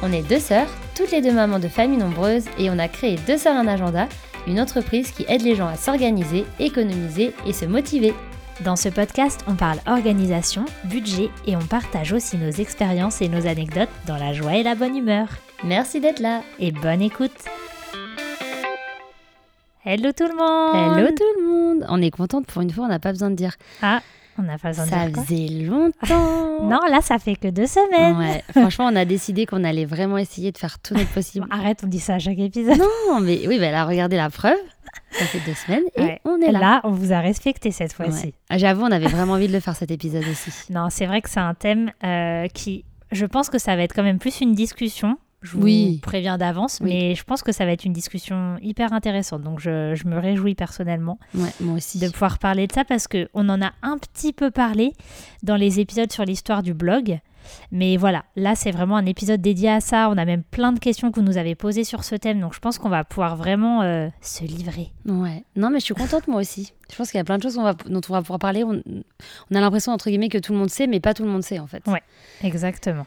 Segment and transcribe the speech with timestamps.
[0.00, 3.16] On est deux sœurs, toutes les deux mamans de familles nombreuses, et on a créé
[3.26, 4.08] Deux Sœurs un agenda,
[4.46, 8.14] une entreprise qui aide les gens à s'organiser, économiser et se motiver.
[8.64, 13.46] Dans ce podcast, on parle organisation, budget et on partage aussi nos expériences et nos
[13.48, 15.28] anecdotes dans la joie et la bonne humeur.
[15.64, 16.42] Merci d'être là.
[16.60, 17.32] Et bonne écoute
[19.84, 21.86] Hello tout le monde Hello tout le monde.
[21.88, 23.56] On est contente pour une fois, on n'a pas besoin de dire.
[23.82, 24.00] Ah,
[24.38, 26.44] on n'a pas besoin de Ça dire quoi faisait longtemps.
[26.62, 30.18] Non, là, ça fait que deux semaines Ouais, franchement, on a décidé qu'on allait vraiment
[30.18, 31.46] essayer de faire tout notre possible.
[31.50, 32.78] Arrête, on dit ça à chaque épisode.
[32.78, 34.56] non, mais oui, bah là, regardez la preuve.
[35.12, 36.20] Ça fait deux semaines et Ouais.
[36.24, 36.80] on est là.
[36.82, 38.26] on vous a respecté cette fois-ci.
[38.26, 38.34] Ouais.
[38.50, 40.50] Ah, J'avoue, on avait vraiment envie de le faire cet épisode aussi.
[40.72, 43.94] Non, c'est vrai que c'est un thème euh, qui, je pense que ça va être
[43.94, 45.16] quand même plus une discussion.
[45.40, 46.90] Je vous préviens d'avance, Oui.
[46.90, 49.42] mais je pense que ça va être une discussion hyper intéressante.
[49.42, 51.98] Donc je, je me réjouis personnellement Ouais, moi aussi.
[52.00, 54.92] de pouvoir parler de ça parce que on en a un petit peu parlé
[55.44, 57.20] dans les épisodes sur l'histoire du blog.
[57.70, 60.10] Mais voilà, là c'est vraiment un épisode dédié à ça.
[60.10, 62.52] On a même plein de questions que vous nous avez posées sur ce thème, donc
[62.52, 64.90] je pense qu'on va pouvoir vraiment euh, se livrer.
[65.06, 65.44] Ouais.
[65.56, 66.74] Non, mais je suis contente moi aussi.
[66.90, 68.64] Je pense qu'il y a plein de choses qu'on va- dont on va pouvoir parler.
[68.64, 68.82] On,
[69.50, 71.42] on a l'impression, entre guillemets, que tout le monde sait, mais pas tout le monde
[71.44, 71.86] sait en fait.
[71.86, 72.02] Ouais.
[72.42, 73.06] Exactement.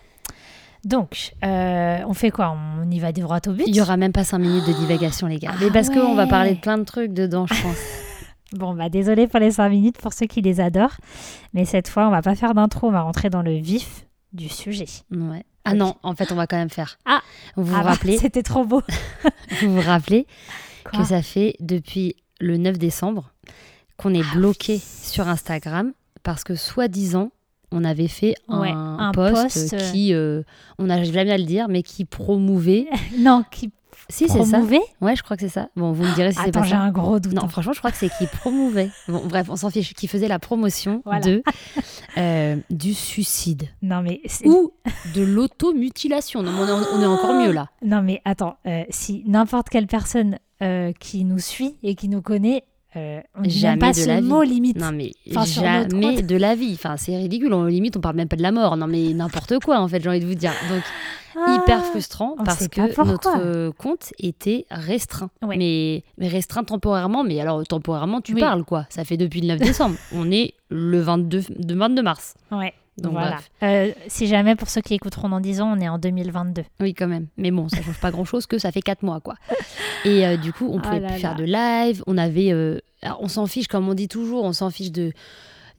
[0.83, 2.55] Donc, euh, on fait quoi?
[2.81, 3.63] On y va droit au but?
[3.67, 5.51] Il y aura même pas cinq minutes de divagation, les gars.
[5.53, 7.77] Ah mais parce qu'on va parler de plein de trucs dedans, je pense.
[8.53, 10.97] Bon, bah désolé pour les 5 minutes pour ceux qui les adorent.
[11.53, 14.49] Mais cette fois, on va pas faire d'intro, on va rentrer dans le vif du
[14.49, 14.87] sujet.
[15.09, 15.45] Ouais.
[15.63, 16.97] Ah non, en fait, on va quand même faire.
[17.05, 17.21] Ah.
[17.55, 18.81] Vous vous Ah bah, rappelez, C'était trop beau.
[19.61, 20.27] vous vous rappelez
[20.83, 20.99] Quoi?
[20.99, 23.31] que ça fait depuis le 9 décembre
[23.95, 24.79] qu'on est Ah bloqué oui.
[24.81, 27.31] sur Instagram parce que soi-disant
[27.71, 30.43] on avait fait Ouais, un, post, post, euh, qui, euh,
[30.79, 32.87] on n'arrive jamais à le dire, mais qui promouvait.
[33.17, 33.71] Non, qui
[34.09, 34.57] si c'est ça.
[34.57, 35.69] promouvait Ouais, je crois que c'est ça.
[35.77, 37.33] Bon, vous me direz si c'est Attends, pas j'ai un gros doute.
[37.33, 38.89] Non, franchement, je crois que c'est qui promouvait.
[39.07, 39.93] Bon, bref, on s'en fiche.
[39.93, 41.21] Qui faisait la promotion Voilà.
[41.25, 41.43] de
[42.17, 44.73] euh, du suicide Non, mais, ou
[45.15, 46.43] de l'automutilation.
[46.43, 47.69] Non, mais on est, on est encore mieux là.
[47.85, 52.21] non, mais attends, euh, si n'importe quelle personne euh, qui nous suit et qui nous
[52.21, 52.63] connaît,
[52.95, 54.27] euh, on Jamais pas de ce la vie.
[54.27, 54.77] mot limite.
[54.77, 56.73] Non mais Enfin, jamais de la vie.
[56.73, 57.53] Enfin, c'est ridicule.
[57.53, 58.75] On, limite, on parle même pas de la mort.
[58.77, 60.01] Non mais n'importe quoi en fait.
[60.01, 60.53] J'ai envie de vous dire.
[60.69, 60.83] Donc
[61.37, 61.55] Ah.
[61.55, 65.29] hyper frustrant parce que notre euh, compte était restreint.
[65.41, 65.55] Ouais.
[65.57, 67.23] Mais, mais restreint temporairement.
[67.23, 68.41] Mais alors temporairement, tu Oui.
[68.41, 69.95] parles quoi Ça fait depuis le 9 décembre.
[70.13, 72.33] on est le 22, de 22 mars.
[72.51, 72.73] Ouais.
[72.97, 73.31] Donc voilà.
[73.31, 73.51] bref.
[73.63, 76.63] Euh, si jamais, pour ceux qui écouteront dans 10 ans, on est en 2022.
[76.81, 77.27] Oui, quand même.
[77.37, 79.35] Mais bon, ça change pas grand chose que ça fait 4 mois, quoi.
[80.05, 82.03] Et euh, du coup, on Ah pouvait là plus faire de live.
[82.07, 82.51] On avait.
[82.51, 85.13] euh, alors, on s'en fiche, comme on dit toujours, on s'en fiche de,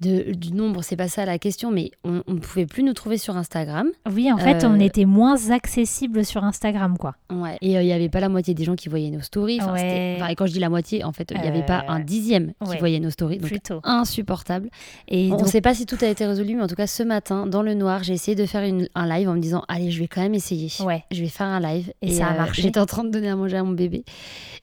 [0.00, 0.82] de- du nombre.
[0.82, 3.88] C'est pas ça la question, mais on ne pouvait plus nous trouver sur Instagram.
[4.10, 7.14] Oui, en fait, Euh, on était moins accessible sur Instagram, quoi.
[7.32, 7.58] Ouais.
[7.60, 9.58] Et euh, il y avait pas la moitié des gens qui voyaient nos stories.
[9.60, 10.14] Enfin, Ouais.
[10.16, 12.00] enfin, et quand je dis la moitié, en fait, il y avait pas Euh, un
[12.00, 12.78] dixième qui ouais.
[12.78, 13.38] voyait nos stories.
[13.38, 13.80] Donc, Plutôt.
[13.84, 14.68] insupportable.
[15.08, 16.86] Et on donc, ne sait pas si tout a été résolu, mais en tout cas,
[16.86, 19.62] ce matin, dans le noir, j'ai essayé de faire une- un live en me disant
[19.68, 20.68] Allez, je vais quand même essayer.
[20.84, 21.04] ouais.
[21.10, 21.88] je vais faire un live.
[21.90, 24.04] euh, Et ça a marché J'étais en train de donner à manger à mon bébé.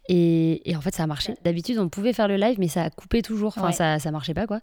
[0.08, 1.34] Et, et en fait, ça a marché.
[1.44, 3.54] D'habitude, on pouvait faire le live, mais ça a coupé toujours.
[3.58, 4.60] Enfin, ça, ça marchait pas, quoi.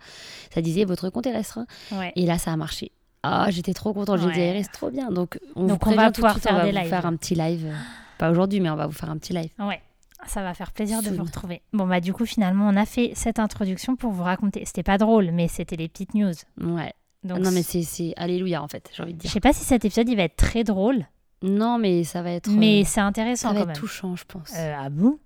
[0.53, 1.67] Ça disait, votre compte est restreint.
[1.93, 2.13] ouais.
[2.17, 2.93] Et là, ça a marché.
[3.23, 4.21] Ah, j'étais trop contente.
[4.21, 4.49] J'ai dit, Ouais.
[4.51, 5.11] Iris, trop bien.
[5.11, 6.71] Donc, on Donc, vous on prévient va tout de pouvoir suite, faire on va des
[6.73, 6.89] vous lives.
[6.89, 7.73] faire un petit live.
[8.19, 9.51] Pas aujourd'hui, mais on va vous faire un petit live.
[9.59, 9.81] Ouais,
[10.27, 11.61] ça va faire plaisir de vous retrouver.
[11.73, 14.65] Bon, bah, du coup, finalement, on a fait cette introduction pour vous raconter.
[14.65, 16.33] C'était pas drôle, mais c'était les petites news.
[16.61, 16.93] Ouais.
[17.25, 19.31] Donc, non, mais c'est alléluia, en fait, j'ai envie de je dire.
[19.33, 21.07] sais pas si cet épisode il va être très drôle,
[21.43, 22.49] Non, mais ça va être.
[22.49, 23.77] mais euh, c'est intéressant ça va quand être même.
[23.77, 24.53] touchant, je pense.
[24.57, 25.19] Euh, ah bon?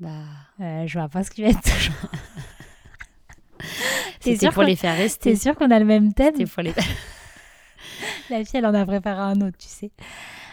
[0.00, 0.08] Bah,
[0.60, 1.92] Euh, Je vois pas ce qui va être touchant.
[4.20, 5.36] T'es c'était pour les faire T'es rester.
[5.36, 6.72] sûr qu'on a le même thème C'était pour les.
[8.30, 9.90] La fille, elle en a préparé un autre, tu sais.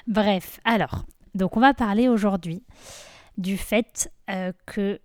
[0.07, 2.63] Bref, alors, donc on va parler aujourd'hui
[3.37, 4.99] du fait euh, que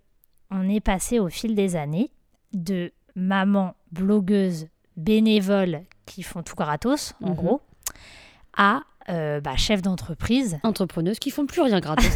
[0.51, 2.11] on est passé au fil des années
[2.53, 7.35] de maman blogueuse bénévole qui font tout gratos, en Mhm.
[7.35, 7.61] gros,
[8.55, 10.59] à euh, bah, chef d'entreprise.
[10.63, 12.11] Entrepreneuses qui font plus rien gratos.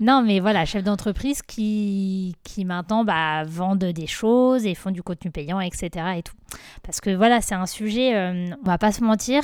[0.00, 5.02] non, mais voilà, chef d'entreprise qui, qui maintenant bah, vendent des choses et font du
[5.02, 5.90] contenu payant, etc.
[6.16, 6.34] Et tout.
[6.82, 9.42] Parce que voilà, c'est un sujet, euh, on va pas se mentir,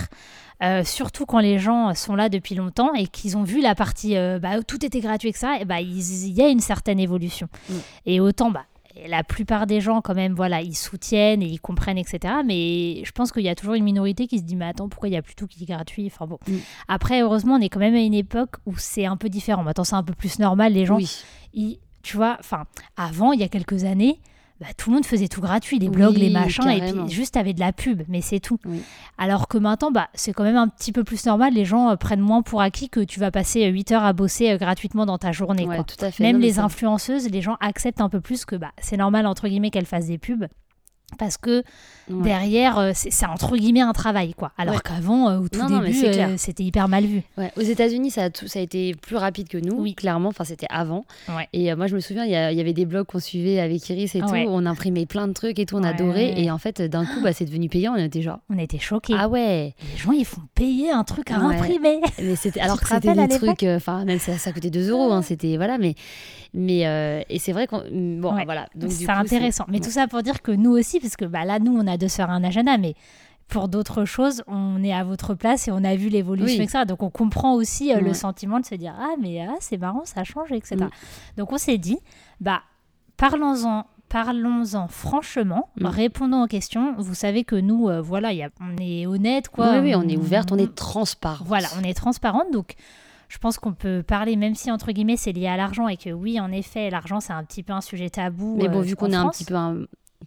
[0.62, 4.16] euh, surtout quand les gens sont là depuis longtemps et qu'ils ont vu la partie
[4.16, 5.48] euh, bah, où tout était gratuit, etc.
[5.60, 7.48] Et bah, il il y a une certaine évolution.
[7.68, 7.74] Mm.
[8.06, 8.64] Et autant, bah,
[9.06, 12.34] la plupart des gens, quand même, voilà, ils soutiennent et ils comprennent, etc.
[12.44, 15.08] Mais je pense qu'il y a toujours une minorité qui se dit, mais attends, pourquoi
[15.08, 16.06] il y a plutôt qui est gratuit?
[16.06, 16.38] Enfin bon.
[16.48, 16.56] Mm.
[16.88, 19.62] Après, heureusement, on est quand même à une époque où c'est un peu différent.
[19.62, 20.72] Maintenant, c'est un peu plus normal.
[20.72, 21.22] Les gens, Oui.
[21.54, 22.64] ils- tu vois, enfin,
[22.96, 24.18] avant, il y a quelques années,
[24.60, 27.36] bah, tout le monde faisait tout gratuit, les blogs, Oui, les machins, et puis juste
[27.36, 28.58] avec de la pub, mais c'est tout.
[28.64, 28.82] Oui.
[29.18, 31.52] Alors que maintenant, bah, c'est quand même un petit peu plus normal.
[31.52, 34.50] Les gens euh, prennent moins pour acquis que tu vas passer 8 heures à bosser
[34.50, 35.66] euh, gratuitement dans ta journée.
[35.66, 35.84] Ouais, quoi.
[35.84, 36.22] tout à fait.
[36.22, 39.46] Même Non, les influenceuses, les gens acceptent un peu plus que bah, c'est normal, entre
[39.48, 40.46] guillemets, qu'elles fassent des pubs.
[41.18, 41.62] Parce que
[42.10, 42.22] Ouais.
[42.22, 44.34] derrière, euh, c'est entre guillemets un travail.
[44.34, 44.52] quoi.
[44.58, 44.80] Alors Ouais.
[44.84, 47.22] qu'avant, euh, au tout Non, début, euh, c'était hyper mal vu.
[47.38, 49.94] Ouais, Aux États-Unis, ça, a tout- ça a été plus rapide que nous, Oui.
[49.94, 50.28] clairement.
[50.28, 51.04] Enfin, c'était avant.
[51.52, 54.14] Et euh, moi, je me souviens, il y, avait des blogs qu'on suivait avec Iris
[54.16, 54.26] et tout.
[54.34, 56.40] On imprimait plein de trucs et tout, on adorait.
[56.40, 57.94] Et en fait, d'un coup, bah, c'est devenu payant.
[57.96, 59.14] On était genre, On était choqués.
[59.18, 59.74] ah ouais.
[59.92, 62.00] Les gens, ils font payer un truc à imprimer.
[62.20, 63.62] Mais c'était alors que c'était des trucs.
[63.62, 65.12] euh, Enfin, même ça, ça coûtait 2 euros.
[65.12, 65.94] Hein, c'était voilà, mais
[66.54, 67.78] mais euh, et c'est vrai qu'on
[68.20, 68.44] bon Ouais.
[68.44, 68.68] voilà.
[68.74, 69.64] Donc c'est intéressant.
[69.68, 69.84] Mais ouais.
[69.84, 72.08] tout ça pour dire que nous aussi, parce que bah, là, nous, on a de
[72.08, 72.94] se faire un agenda, mais
[73.48, 76.64] pour d'autres choses, on est à votre place et on a vu l'évolution, Oui.
[76.64, 76.84] etc.
[76.86, 80.04] Donc on comprend aussi euh, le sentiment de se dire Ah, mais ah, c'est marrant,
[80.04, 80.76] ça a changé, etc.
[80.76, 80.88] Mm.
[81.38, 81.98] Donc on s'est dit
[82.40, 82.62] Bah,
[83.16, 83.86] parlons-en.
[84.08, 85.86] Parlons-en franchement, Mm.
[85.86, 86.94] répondons aux questions.
[86.96, 89.72] Vous savez que nous, euh, voilà, il y a- on est honnête, quoi.
[89.72, 91.44] Oui, oui, on est ouverte, on est transparent.
[91.44, 92.74] Voilà, on est transparente, donc
[93.28, 96.10] je pense qu'on peut parler, même si entre guillemets c'est lié à l'argent et que
[96.10, 98.56] oui, en effet, l'argent c'est un petit peu un sujet tabou.
[98.56, 99.78] Mais bon, euh, vu qu'on est un petit peu un,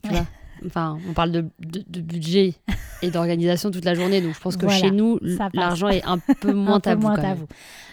[0.04, 0.25] tu vois,
[0.66, 2.56] enfin, on parle de, de- de budget
[3.02, 5.20] et d'organisation toute la journée, donc je pense que Voilà, chez nous,
[5.54, 7.02] l'argent est un peu moins un peu tabou.
[7.04, 7.36] moins quand même.
[7.38, 7.48] tabou.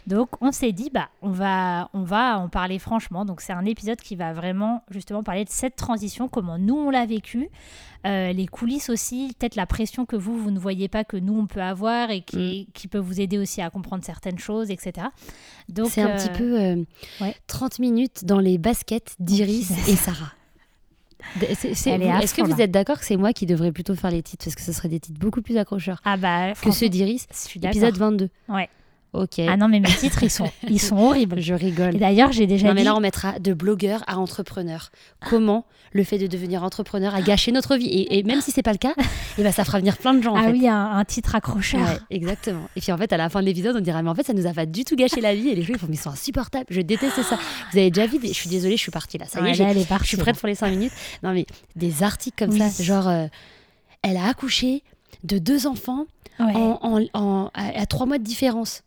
[0.07, 3.25] Donc on s'est dit bah on va on va en parler franchement.
[3.25, 6.91] Donc c'est un épisode qui va vraiment justement parler de cette transition, comment nous on
[6.91, 7.49] l'a vécu,
[8.07, 11.37] euh, les coulisses aussi, peut-être la pression que vous vous ne voyez pas que nous
[11.37, 12.23] on peut avoir et Mm.
[12.25, 15.09] qui, qui peut vous aider aussi à comprendre certaines choses, etc.
[15.69, 16.85] Donc C'est un euh, petit peu euh,
[17.21, 17.35] ouais.
[17.49, 20.33] 30 minutes dans les baskets d'Iris et Sarah.
[21.43, 24.45] Est Est-ce que vous êtes d'accord que c'est moi qui devrais plutôt faire les titres?
[24.45, 27.27] Parce que ce serait des titres beaucoup plus accrocheurs ah bah que ceux d'Iris.
[27.63, 28.29] Épisode 22.
[28.49, 28.69] Ouais.
[29.23, 29.39] Ok.
[29.49, 31.41] Ah non mais mes titres ils sont ils sont horribles.
[31.41, 31.97] Je rigole.
[31.97, 34.91] Et d'ailleurs j'ai déjà Non, mais dit là, on mettra de blogueur à entrepreneur.
[35.29, 38.63] Comment le fait de devenir entrepreneur a gâché notre vie Et, et même si c'est
[38.63, 38.93] pas le cas,
[39.39, 40.35] eh ben, ça fera venir plein de gens.
[40.35, 40.51] en ah fait.
[40.53, 41.81] oui un, un titre accrocheur.
[41.81, 42.69] Ouais, exactement.
[42.77, 44.35] Et puis en fait, à la fin de l'épisode, on dira Mais en fait, ça
[44.35, 45.49] nous a pas du tout gâché la vie.
[45.49, 46.67] Et les gens, ils font Mais ils sont insupportables.
[46.69, 47.39] Je déteste ça.
[47.73, 48.29] Vous avez déjà vu des...
[48.29, 49.25] Je suis désolée, je suis partie là.
[49.27, 50.23] Ça y Ouais, est, j'ai- là, elle est je partie, suis là.
[50.25, 50.93] prête pour les 5 minutes.
[51.23, 51.47] Non, mais
[51.77, 52.61] des articles comme Oui.
[52.61, 53.27] ça, genre euh,
[54.03, 54.83] Elle a accouché
[55.25, 56.05] de deux enfants
[56.39, 56.53] Ouais.
[56.55, 58.83] en, en- en- à, à trois mois de différence.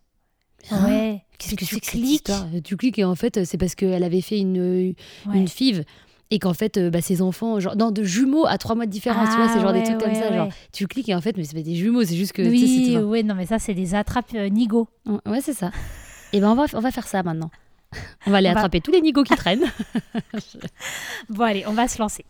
[0.71, 1.23] Hein Ouais.
[1.37, 2.11] Qu'est-ce que tu c'est que cette cliques.
[2.27, 4.93] histoire Tu cliques et en fait, c'est parce qu'elle avait fait une,
[5.27, 5.37] Ouais.
[5.37, 5.83] une FIV
[6.31, 8.91] et qu'en fait, euh, bah, ses enfants, genre, non, de jumeaux à trois mois de
[8.91, 10.31] différence, tu vois, Ah, c'est genre des ouais, trucs comme ça.
[10.35, 12.41] Genre, tu cliques et en fait, mais c'est pas des jumeaux, c'est juste que.
[12.43, 14.87] Oui, ouais, non, mais ça, c'est des attrapes euh, nigo.
[15.25, 15.71] Ouais, c'est ça.
[16.33, 17.49] Et ben on va, on va faire ça maintenant.
[18.27, 19.65] On va aller On va- attraper tous les nigos qui traînent.
[21.29, 22.25] Bon, allez, on va se lancer.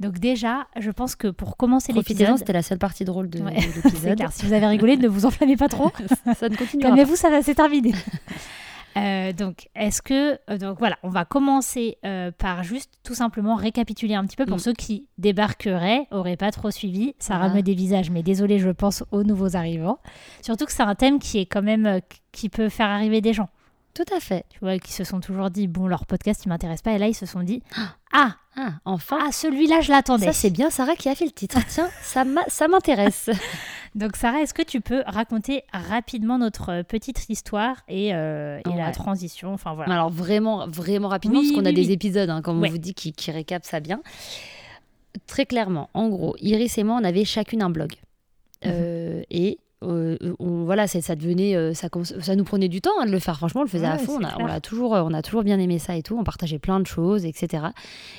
[0.00, 3.54] Donc, déjà, je pense que pour commencer l'épisode, c'était la seule partie drôle de, Ouais,
[3.54, 4.16] de l'épisode.
[4.16, 5.90] clair, si vous avez rigolé, ne vous enflammez pas trop.
[6.36, 6.96] ça ne continuera pas.
[6.96, 7.92] Calmez-vous, ça va, c'est terminé.
[8.96, 10.38] Euh, donc, est-ce que.
[10.50, 14.44] euh, donc, voilà, on va commencer euh, par juste tout simplement récapituler un petit peu
[14.44, 14.60] pour Mm.
[14.60, 17.14] ceux qui débarqueraient, auraient pas trop suivi.
[17.18, 17.54] Sarah Ah.
[17.54, 19.98] me dévisage, mais désolé, je pense aux nouveaux arrivants.
[20.42, 22.00] Surtout que c'est un thème qui est quand même.
[22.32, 23.48] qui peut faire arriver des gens.
[23.94, 24.44] Tout à fait.
[24.48, 26.92] Tu vois, qui se sont toujours dit, bon, leur podcast, il m'intéresse pas.
[26.92, 27.62] Et là, ils se sont dit,
[28.12, 29.18] ah, Ah, enfin.
[29.20, 30.26] ah celui-là, je l'attendais.
[30.26, 31.58] ça, c'est bien Sarah qui a fait le titre.
[31.68, 33.28] Tiens, ça m'intéresse.
[33.94, 38.86] Donc Sarah, est-ce que tu peux raconter rapidement notre petite histoire et, euh, et la
[38.86, 38.92] Ouais.
[38.92, 39.52] transition?
[39.52, 39.92] Enfin voilà.
[39.92, 42.68] Alors, vraiment, vraiment rapidement, Oui, parce qu'on a oui, des épisodes, hein, comme Ouais.
[42.70, 44.00] on vous dit, qui, qui récapent ça bien.
[45.26, 47.92] Très clairement, en gros, Iris et moi, on avait chacune un blog.
[48.64, 48.70] Mhm.
[48.72, 49.58] Euh, et.
[49.82, 51.88] Euh, on, voilà, ça devenait, euh, ça,
[52.36, 53.36] nous prenait du temps hein, de le faire.
[53.36, 54.18] Franchement, on le faisait à fond.
[54.20, 54.38] On a, clair.
[54.40, 56.16] on a toujours, euh, on a toujours bien aimé ça et tout.
[56.18, 57.64] On partageait plein de choses, etc.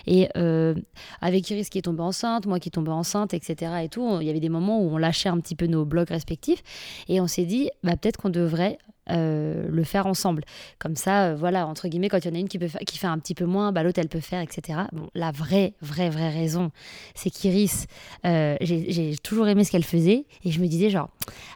[0.08, 0.76] Et euh,
[1.22, 3.72] avec Iris qui est tombée enceinte, moi qui tombée enceinte, etc.
[3.84, 6.10] Et tout, il y avait des moments où on lâchait un petit peu nos blogs
[6.10, 6.64] respectifs
[7.08, 8.78] et on s'est dit, bah, peut-être qu'on devrait
[9.10, 10.46] euh, le faire ensemble.
[10.80, 12.98] Comme ça, euh, voilà, entre guillemets, quand il y en a une qui, peut qui
[12.98, 14.80] fait un petit peu moins, bah, l'autre, elle peut faire, etc.
[14.94, 16.72] Bon, la vraie, vraie, vraie raison,
[17.14, 17.88] c'est qu'Iris,
[18.26, 21.10] euh, j'ai j'ai toujours aimé ce qu'elle faisait et je me disais, genre,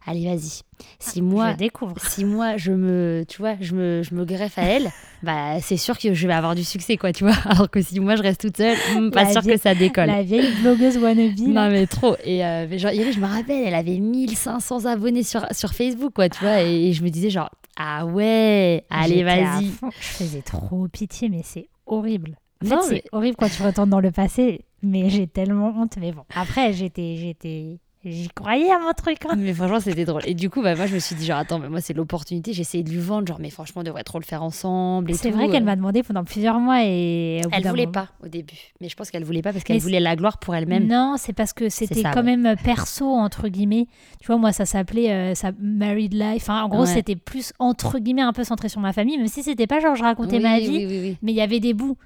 [0.05, 0.61] allez, vas-y.
[0.99, 1.95] Si moi, je découvre.
[1.99, 4.91] si moi je me tu vois je me, je me greffe à elle
[5.23, 7.99] bah c'est sûr que je vais avoir du succès quoi tu vois alors que si
[7.99, 10.97] moi je reste toute seule hmm, pas sûr vieille- que ça décolle La vieille blogueuse
[10.97, 11.37] wannabe.
[11.39, 15.23] non mais trop et euh, mais genre Iris, je me rappelle elle avait 1500 abonnés
[15.23, 19.23] sur, sur Facebook quoi tu vois et, et je me disais genre ah ouais allez
[19.23, 19.67] vas-y.
[19.99, 22.35] Je faisais trop pitié, mais c'est horrible.
[22.65, 25.73] En Non, fait, mais- c'est horrible quand tu retournes dans le passé, mais j'ai tellement
[25.77, 25.93] honte.
[26.01, 27.77] Mais bon, après, j'étais, j'étais
[28.09, 29.17] J'y croyais à mon truc.
[29.29, 29.35] hein.
[29.37, 30.21] Mais franchement, c'était drôle.
[30.25, 32.53] Et du coup, bah, moi, je me suis dit, genre, attends, mais moi, c'est l'opportunité.
[32.53, 35.13] J'ai essayé de lui vendre, genre, mais franchement, on devrait trop le faire ensemble.
[35.15, 38.07] C'est vrai qu'elle Euh, m'a demandé pendant plusieurs mois et au Elle voulait moment- pas
[38.23, 38.57] au début.
[38.81, 40.87] Mais je pense qu'elle voulait pas parce qu'elle voulait la gloire pour elle-même.
[40.87, 42.35] Non, c'est parce que c'était quand ouais.
[42.37, 43.87] même perso, entre guillemets.
[44.21, 46.43] Tu vois, moi, ça s'appelait euh, ça, Married Life.
[46.43, 46.85] Enfin, en gros, Ouais.
[46.87, 49.95] c'était plus, entre guillemets, un peu centré sur ma famille, même si c'était pas genre
[49.95, 51.17] je racontais Oui, ma vie, oui, oui.
[51.21, 51.97] mais il y avait des bouts.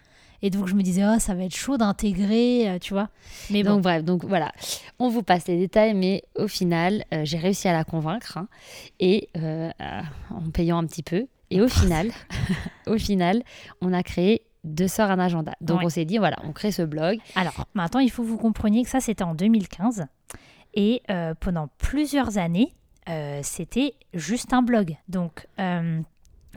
[0.42, 3.10] Et donc, je me disais, oh, ça va être chaud d'intégrer, euh, tu vois.
[3.50, 4.52] Mais bon, Donc bref, donc voilà,
[5.00, 8.48] on vous passe les détails, mais au final, euh, j'ai réussi à la convaincre hein,
[9.00, 11.28] et euh, euh, en payant un petit peu.
[11.52, 12.10] Et au final,
[12.88, 13.44] au final,
[13.82, 15.54] on a créé deux sœurs un agenda.
[15.62, 15.86] Donc Ouais.
[15.86, 17.18] on s'est dit voilà, on crée ce blog.
[17.36, 20.06] alors, maintenant, il faut que vous compreniez que ça, c'était en 2015.
[20.74, 22.74] Et euh, pendant plusieurs années,
[23.10, 24.96] euh, c'était juste un blog.
[25.10, 26.00] Donc, euh,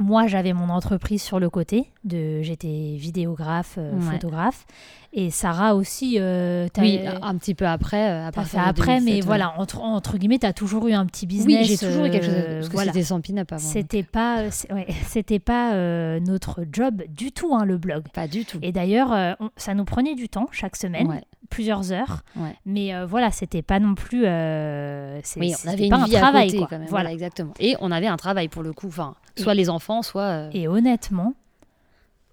[0.01, 1.91] moi, j'avais mon entreprise sur le côté.
[2.05, 4.13] De, j'étais vidéographe, euh, Ouais.
[4.13, 4.67] photographe.
[5.13, 6.17] Et Sarah aussi.
[6.19, 9.05] euh, t'as- Oui, un petit peu après, euh, à T'as partir fait de après, 2007,
[9.05, 9.27] mais ouais.
[9.27, 11.69] voilà, entre, entre guillemets, tu as toujours eu un petit business.
[11.69, 12.35] Oui, j'ai toujours eu quelque chose.
[12.37, 12.93] euh, Parce que voilà.
[12.93, 13.61] c'était sans pin-up avant.
[13.63, 15.73] C'était pas, ouais, c'était pas
[16.21, 18.05] notre job du tout, hein, le blog.
[18.13, 18.59] Pas du tout.
[18.63, 21.21] Et d'ailleurs, ça nous prenait du temps chaque semaine.
[21.51, 22.23] Plusieurs heures.
[22.37, 22.57] Ouais.
[22.67, 24.23] Mais euh, voilà, c'était pas non plus.
[24.27, 26.67] euh, Oui, on avait pas un travail, à côté quoi.
[26.69, 26.89] quand même.
[26.89, 27.05] Voilà.
[27.05, 27.55] Voilà, exactement.
[27.61, 28.89] Et on avait un travail pour le coup.
[28.89, 30.23] Enfin, soit les enfants, soit.
[30.23, 31.35] euh, Et honnêtement,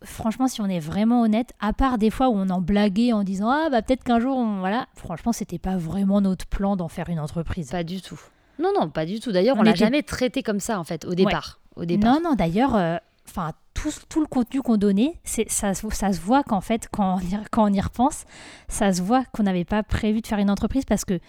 [0.04, 3.24] franchement, si on est vraiment honnête, à part des fois où on en blaguait en
[3.24, 6.88] disant ah bah peut-être qu'un jour on voilà, franchement, c'était pas vraiment notre plan d'en
[6.88, 7.70] faire une entreprise.
[7.72, 8.20] Pas du tout.
[8.60, 9.32] Non, non, pas du tout.
[9.32, 11.60] D'ailleurs, on, On l'a était- jamais traité comme ça en fait au départ.
[11.76, 12.14] Au départ.
[12.14, 13.52] Non, non, d'ailleurs, euh, enfin,
[13.82, 17.16] tout, tout le contenu qu'on donnait, c'est, ça, se- ça se voit qu'en fait, quand
[17.18, 18.26] on, y, quand on y repense,
[18.68, 21.20] ça se voit qu'on n'avait pas prévu de faire une entreprise parce que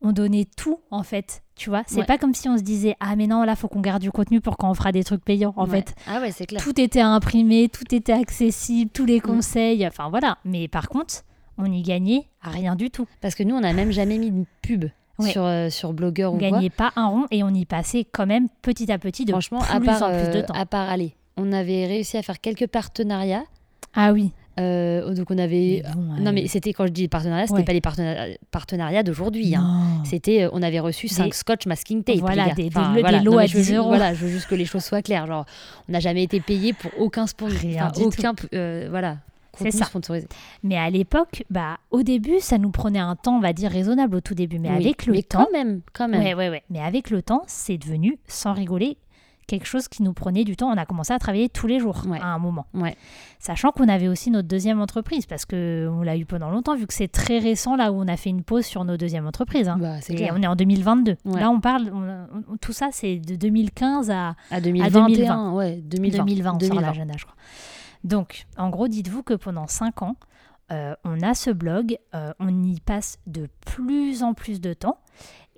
[0.00, 1.42] on donnait tout, en fait.
[1.56, 2.06] Tu vois, c'est Ouais.
[2.06, 4.40] pas comme si on se disait Ah, mais non, là, faut qu'on garde du contenu
[4.40, 5.52] pour quand on fera des trucs payants.
[5.56, 5.78] En Ouais.
[5.82, 6.62] fait, Ah ouais, c'est clair.
[6.62, 9.06] tout était imprimé, tout était accessible, tous Mm.
[9.08, 9.86] les conseils.
[9.88, 10.38] Enfin, voilà.
[10.44, 11.24] Mais par contre,
[11.58, 13.06] on y gagnait rien du tout.
[13.20, 14.84] Parce que nous, on n'a même jamais mis de pub
[15.18, 15.32] Ouais.
[15.32, 16.48] sur, euh, sur blogueur On ou quoi.
[16.50, 19.58] gagnait pas un rond et on y passait quand même petit à petit de Franchement,
[19.58, 20.54] plus à part, en plus de euh, temps.
[20.54, 21.16] à part aller.
[21.38, 23.44] On avait réussi à faire quelques partenariats.
[23.94, 24.32] Ah oui.
[24.60, 25.82] Euh, donc on avait.
[25.84, 27.64] Mais bon, Non, euh, mais c'était quand je dis partenariat, c'était Ouais.
[27.64, 29.54] pas les partenariats, partenariats d'aujourd'hui.
[29.54, 30.02] hein.
[30.04, 32.16] C'était, euh, on avait reçu 5 Des- scotch masking tape.
[32.18, 33.22] Voilà, des- Enfin, des voilà.
[33.22, 33.86] lots Non, à je veux 10 ju- euros.
[33.88, 35.26] Voilà, je veux juste que les choses soient claires.
[35.28, 35.46] Genre,
[35.88, 37.56] on n'a jamais été payé pour aucun sponsor.
[37.60, 39.18] Rien enfin, aucun, euh, voilà,
[39.56, 39.84] C'est ça.
[39.84, 40.26] sponsorisé.
[40.64, 44.16] Mais à l'époque, bah, au début, ça nous prenait un temps, on va dire, raisonnable
[44.16, 44.58] au tout début.
[44.58, 46.20] Mais Oui, avec le mais temps, quand même, quand même.
[46.20, 46.62] ouais, ouais, ouais.
[46.68, 48.96] Mais avec le temps, c'est devenu, sans rigoler,
[49.48, 50.68] quelque chose qui nous prenait du temps.
[50.70, 52.20] On a commencé à travailler tous les jours Ouais.
[52.20, 52.66] à un moment.
[52.74, 52.96] Ouais.
[53.40, 56.86] Sachant qu'on avait aussi notre deuxième entreprise, parce que on l'a eu pendant longtemps, vu
[56.86, 59.68] que c'est très récent là où on a fait une pause sur nos deuxièmes entreprises.
[59.68, 59.78] hein.
[59.80, 60.34] Bah, Et clair.
[60.36, 61.16] on est en 2022.
[61.24, 61.40] Ouais.
[61.40, 65.52] Là, on parle, on- on- tout ça, c'est de 2015 à, À 2021, 2020.
[65.54, 66.24] ouais, 2020.
[66.24, 66.80] 2020, on sort 2020.
[66.86, 67.36] l'agenda, je crois.
[68.04, 70.14] Donc, en gros, dites-vous que pendant 5 ans,
[70.70, 74.98] euh, on a ce blog, euh, on y passe de plus en plus de temps.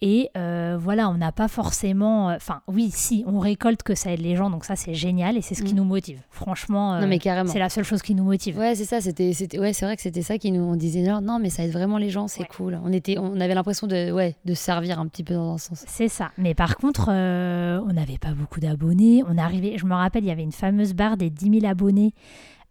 [0.02, 2.28] Et euh, voilà, on n'a pas forcément.
[2.28, 5.42] Enfin, oui, si, on récolte que ça aide les gens, donc ça, c'est génial et
[5.42, 5.76] c'est ce qui Mm.
[5.76, 6.20] nous motive.
[6.30, 7.50] Franchement, euh, Non, mais carrément.
[7.52, 8.56] c'est la seule chose qui nous motive.
[8.58, 9.02] Ouais, c'est ça.
[9.02, 11.50] C'était, c'était, ouais, c'est vrai que c'était ça qui nous, on disait genre, non, mais
[11.50, 12.48] ça aide vraiment les gens, c'est Ouais.
[12.56, 12.80] cool.
[12.82, 15.84] On était, on avait l'impression de, ouais, de servir un petit peu dans un sens.
[15.86, 16.30] C'est ça.
[16.38, 19.22] Mais par contre, euh, on n'avait pas beaucoup d'abonnés.
[19.28, 22.14] On arrivait, je me rappelle, il y avait une fameuse barre des 10 000 abonnés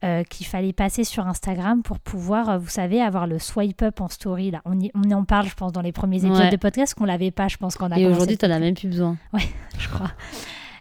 [0.03, 3.99] euh, qu'il fallait passer sur Instagram pour pouvoir, euh, vous savez, avoir le swipe up
[4.01, 4.51] en story.
[4.51, 4.61] Là.
[4.65, 6.49] On, y- on en parle, je pense, dans les premiers épisodes Ouais.
[6.49, 8.75] de podcast qu'on l'avait pas, je pense, qu'on a Et aujourd'hui, le t'en as même
[8.75, 9.17] plus besoin.
[9.77, 10.11] je crois.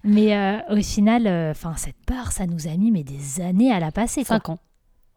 [0.04, 3.80] Mais euh, au final, enfin cette barre, ça nous a mis mais des années à
[3.80, 4.24] la passer.
[4.24, 4.36] quoi.
[4.36, 4.58] 5 ans.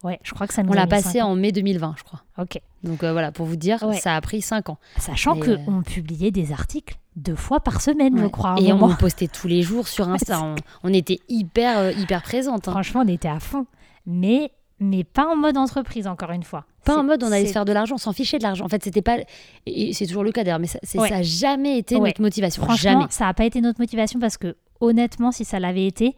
[0.03, 2.23] Ouais, je crois que ça nous On l'a passé cinq en mai 2020, je crois.
[2.39, 2.59] Ok.
[2.83, 3.97] Donc euh, voilà, pour vous dire, Ouais.
[3.99, 4.79] ça a pris 5 ans.
[4.97, 8.31] Sachant euh, on publiait des articles deux fois par semaine, je Ouais.
[8.31, 8.55] crois.
[8.59, 10.39] Et on postait tous les jours sur Insta.
[10.41, 12.67] Ouais, on, on était hyper, euh, hyper présente.
[12.67, 12.71] hein.
[12.71, 13.67] Franchement, on était à fond.
[14.05, 16.65] Mais, mais pas en mode entreprise, encore une fois.
[16.85, 18.65] Pas en mode on allait se faire de l'argent, on s'en fichait de l'argent.
[18.65, 19.17] En fait, c'était pas.
[19.67, 21.09] Et c'est toujours le cas d'ailleurs, mais ça, c'est- Ouais.
[21.09, 22.09] ça a jamais été Ouais.
[22.09, 22.63] notre motivation.
[22.63, 23.05] Franchement, Jamais.
[23.11, 26.15] ça n'a pas été notre motivation parce que, honnêtement, si ça l'avait été,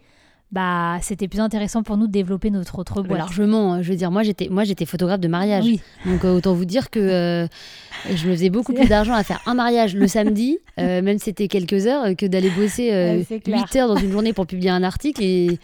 [0.53, 3.17] bah, c'était plus intéressant pour nous de développer notre autre boîte.
[3.19, 3.81] Largement, hein.
[3.81, 5.81] je veux dire, moi j'étais, moi j'étais photographe de mariage, Oui.
[6.05, 7.47] donc euh, autant vous dire que euh,
[8.13, 11.25] je me faisais beaucoup plus d'argent à faire un mariage le samedi, euh, même si
[11.25, 13.61] c'était quelques heures, que d'aller bosser euh, Ouais, c'est clair.
[13.67, 15.59] 8 heures dans une journée pour publier un article et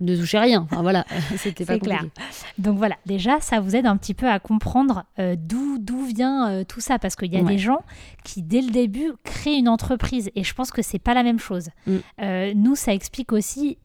[0.00, 0.62] ne toucher rien.
[0.70, 1.04] Enfin voilà,
[1.36, 1.98] c'était pas C'est clair.
[2.00, 2.20] compliqué.
[2.58, 6.48] Donc voilà, déjà, ça vous aide un petit peu à comprendre euh, d'où d'où vient
[6.50, 7.46] euh, tout ça, parce qu'il y a Ouais.
[7.52, 7.80] des gens
[8.24, 11.38] qui, dès le début, créent une entreprise, et je pense que c'est pas la même
[11.38, 11.68] chose.
[11.86, 11.96] Mm.
[12.22, 13.78] Euh, nous, ça explique aussi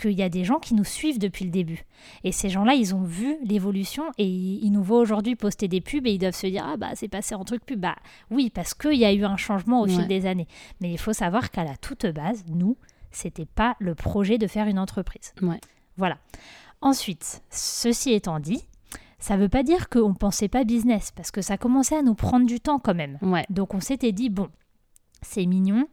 [0.00, 1.82] qu'il y a des gens qui nous suivent depuis le début.
[2.22, 5.80] Et ces gens-là, ils ont vu l'évolution et ils ils nous voient aujourd'hui poster des
[5.80, 7.80] pubs et ils doivent se dire Ah, bah, c'est passé en truc pub.
[7.80, 7.96] Bah,
[8.30, 9.90] oui, parce qu'il y a eu un changement au Ouais.
[9.92, 10.46] fil des années.
[10.80, 12.76] Mais il faut savoir qu'à la toute base, nous,
[13.16, 15.32] c'était pas le projet de faire une entreprise.
[15.42, 15.60] Ouais.
[15.96, 16.18] Voilà.
[16.80, 18.66] Ensuite, ceci étant dit,
[19.18, 22.46] ça veut pas dire qu'on pensait pas business, parce que ça commençait à nous prendre
[22.46, 23.18] du temps quand même.
[23.22, 23.46] Ouais.
[23.48, 24.48] Donc on s'était dit, bon,
[25.22, 25.88] c'est mignon,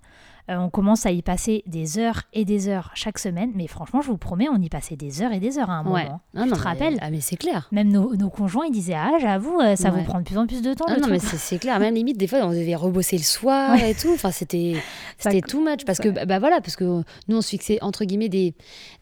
[0.49, 4.01] euh, on commence à y passer des heures et des heures chaque semaine, mais franchement,
[4.01, 6.03] je vous promets, on y passait des heures et des heures à un Ouais.
[6.05, 6.21] moment.
[6.33, 7.67] Non, tu non, te mais- rappelles Ah, mais c'est clair.
[7.71, 9.99] Même nos, nos conjoints, ils disaient, ah, j'avoue, euh, ça Ouais.
[9.99, 10.85] vous prend de plus en plus de temps.
[10.87, 11.29] Ah le non, mais truc.
[11.31, 11.79] c'est c'est clair.
[11.79, 13.91] Même limite, des fois, on devait rebosser le soir Ouais.
[13.91, 14.11] et tout.
[14.13, 14.75] Enfin, c'était
[15.17, 15.85] Ça too much.
[15.85, 16.83] Parce ça- que, bah, bah, voilà, parce que
[17.27, 18.53] nous, on se fixait, entre guillemets, des,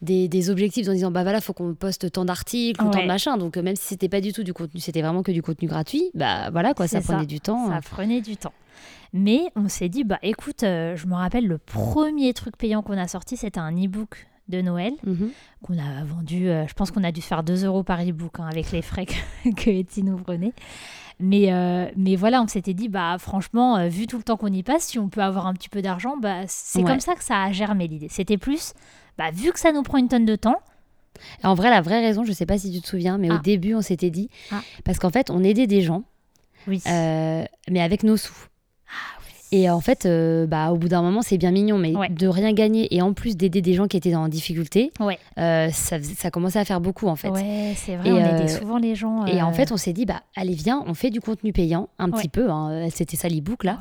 [0.02, 3.06] des, des objectifs en disant, bah voilà, faut qu'on poste tant d'articles ou tant de
[3.06, 3.36] machin.
[3.36, 5.68] Donc, euh, même si c'était pas du tout du contenu, c'était vraiment que du contenu
[5.68, 7.26] gratuit, bah voilà, quoi, ça C'est prenait ça.
[7.26, 7.68] du temps.
[7.68, 8.52] Ça prenait du temps.
[9.12, 12.96] Mais on s'est dit, bah écoute, euh, je me rappelle le premier truc payant qu'on
[12.98, 15.30] a sorti, c'était un e-book de Noël Mhm.
[15.62, 18.48] qu'on a vendu, euh, je pense qu'on a dû faire 2 euros par e-book hein,
[18.50, 19.14] avec les frais que,
[19.54, 20.52] que Etsy nous prenait.
[21.22, 24.52] Mais, euh, mais voilà, on s'était dit, bah franchement, euh, vu tout le temps qu'on
[24.52, 26.84] y passe, si on peut avoir un petit peu d'argent, bah, c'est Ouais.
[26.90, 28.08] comme ça que ça a germé l'idée.
[28.08, 28.72] C'était plus,
[29.18, 30.56] bah, vu que ça nous prend une tonne de temps,
[31.42, 33.40] En vrai, la vraie raison, je sais pas si tu te souviens, mais au Ah.
[33.44, 34.62] début, on s'était dit, Ah.
[34.84, 36.02] parce qu'en fait, on aidait des gens,
[36.66, 36.80] oui.
[36.86, 38.32] mais avec nos sous.
[39.52, 42.08] Et en fait, euh, bah, au bout d'un moment, c'est bien mignon, mais Ouais.
[42.08, 45.18] de rien gagner et en plus d'aider des gens qui étaient en difficulté, Ouais.
[45.38, 47.30] euh, ça, ça commençait à faire beaucoup en fait.
[47.30, 49.26] Ouais, c'est vrai, Et, on euh, aidait souvent les gens.
[49.26, 51.88] Et en euh, fait, on s'est dit, bah, allez, viens, on fait du contenu payant,
[51.98, 52.48] un petit peu.
[52.50, 53.78] hein, C'était ça l'e-book là.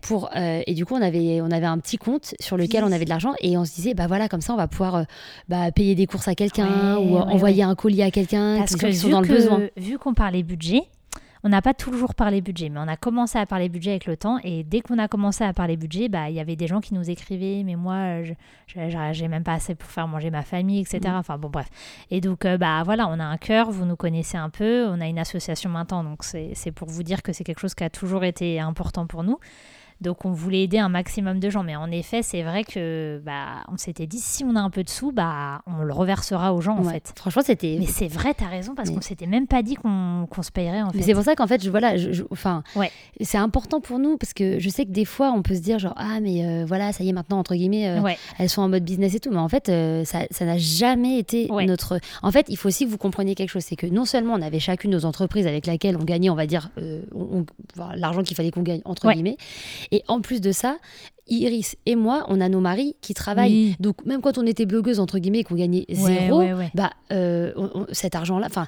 [0.00, 2.90] Pour, euh, et du coup, on avait, on avait un petit compte sur lequel Oui.
[2.90, 4.96] on avait de l'argent et on se disait, bah voilà, comme ça, on va pouvoir
[4.96, 5.02] euh,
[5.48, 8.80] bah, payer des courses à quelqu'un ou euh, envoyer un colis à quelqu'un Parce qui,
[8.80, 9.60] que qui sont dans le que- besoin.
[9.78, 10.82] vu qu'on parlait budget,
[11.44, 14.16] on n'a pas toujours parlé budget, mais on a commencé à parler budget avec le
[14.16, 14.38] temps.
[14.42, 16.94] Et dès qu'on a commencé à parler budget, bah, il y avait des gens qui
[16.94, 18.22] nous écrivaient, mais moi,
[18.66, 21.00] j'ai même pas assez pour faire manger ma famille, etc.
[21.04, 21.16] Mm.
[21.16, 21.68] Enfin bon, bref.
[22.10, 25.02] Et donc, euh, bah voilà, on a un cœur, vous nous connaissez un peu, on
[25.02, 27.84] a une association maintenant, donc c'est c'est pour vous dire que c'est quelque chose qui
[27.84, 29.38] a toujours été important pour nous.
[30.00, 33.64] Donc on voulait aider un maximum de gens, mais en effet, c'est vrai que bah
[33.72, 36.60] on s'était dit si on a un peu de sous, bah on le reversera aux
[36.60, 37.12] gens en fait.
[37.16, 37.76] Franchement, c'était.
[37.78, 40.50] Mais c'est vrai, t'as raison, parce Mais- qu'on s'était même pas dit qu'on qu'on se
[40.50, 40.98] payerait en fait.
[40.98, 42.90] Mais c'est pour ça qu'en fait, je, voilà, je, je- enfin, Ouais.
[43.20, 45.78] c'est important pour nous parce que je sais que des fois, on peut se dire
[45.78, 48.62] genre ah mais euh, voilà, ça y est maintenant entre guillemets, euh, Ouais, elles sont
[48.62, 51.98] en mode business et tout, mais en fait, euh, ça ça n'a jamais été notre.
[52.22, 54.42] En fait, il faut aussi que vous compreniez quelque chose, c'est que non seulement on
[54.42, 56.70] avait chacune nos entreprises avec laquelle on gagnait, on va dire,
[57.94, 59.36] l'argent qu'il fallait qu'on gagne entre guillemets,
[59.94, 60.78] et en plus de ça.
[61.28, 63.68] Iris et moi, on a nos maris qui travaillent.
[63.70, 63.76] Oui.
[63.80, 66.70] Donc, même quand on était blogueuse, entre guillemets, et qu'on gagnait zéro, ouais, ouais.
[66.74, 68.66] bah, euh, on- on- cet argent-là, enfin,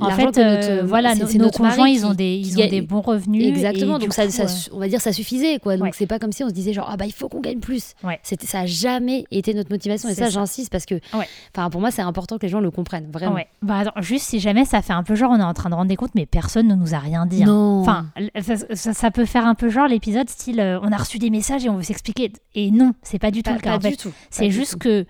[0.00, 0.38] En fait, que notre-
[0.70, 3.46] euh, voilà, c'est- nos, nos conjoints, ils ont des, ils ont des bons revenus.
[3.46, 5.76] Exactement, donc du ça, coup, ça- euh, on va dire ça suffisait quoi.
[5.76, 7.58] Donc c'est pas comme si on se disait genre ah bah il faut qu'on gagne
[7.60, 7.94] plus.
[8.02, 8.18] Ouais.
[8.22, 10.30] C'était ça a jamais été notre motivation et ça, ça.
[10.30, 10.96] j'insiste parce que
[11.56, 13.36] enfin pour moi c'est important que les gens le comprennent vraiment.
[13.62, 15.74] Bah, attends, juste si jamais ça fait un peu genre, on est en train de
[15.74, 17.42] rendre des comptes, mais personne ne nous a rien dit.
[17.42, 17.46] hein.
[17.46, 17.80] Non.
[17.80, 20.96] Enfin, l- ça, ça- ça peut faire un peu genre l'épisode style euh, on a
[20.96, 22.32] reçu des messages et on veut s'expliquer.
[22.54, 23.76] Et non, c'est pas du tout pas, le cas.
[23.76, 24.06] en fait.
[24.30, 25.06] C'est juste que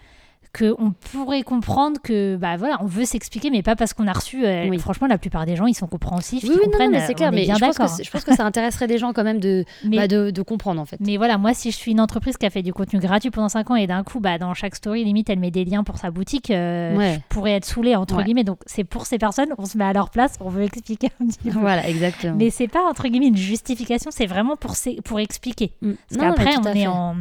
[0.62, 4.44] on pourrait comprendre que bah voilà on veut s'expliquer mais pas parce qu'on a reçu
[4.46, 4.78] euh, Oui.
[4.78, 7.02] franchement la plupart des gens ils sont compréhensifs Oui, ils oui, non, non, comprennent mais
[7.02, 8.98] euh, c'est clair, mais bien je pense, que, c'est- je pense que ça intéresserait des
[8.98, 10.98] gens quand même de, mais bah, de, de comprendre en fait.
[11.00, 13.48] Mais voilà, moi, si je suis une entreprise qui a fait du contenu gratuit pendant
[13.48, 15.98] 5 ans et d'un coup, bah, dans chaque story, limite, elle met des liens pour
[15.98, 17.14] sa boutique, euh, Ouais.
[17.14, 18.24] je pourrais être saoulée, entre Ouais.
[18.24, 18.44] guillemets.
[18.44, 21.26] Donc, c'est pour ces personnes, on se met à leur place, on veut expliquer un
[21.26, 21.58] petit peu.
[21.58, 22.36] Voilà, exactement.
[22.36, 25.72] Mais c'est pas, entre guillemets, une justification, c'est vraiment pour, pour expliquer.
[25.82, 25.92] Mm.
[26.08, 27.16] Parce qu'après, on est en.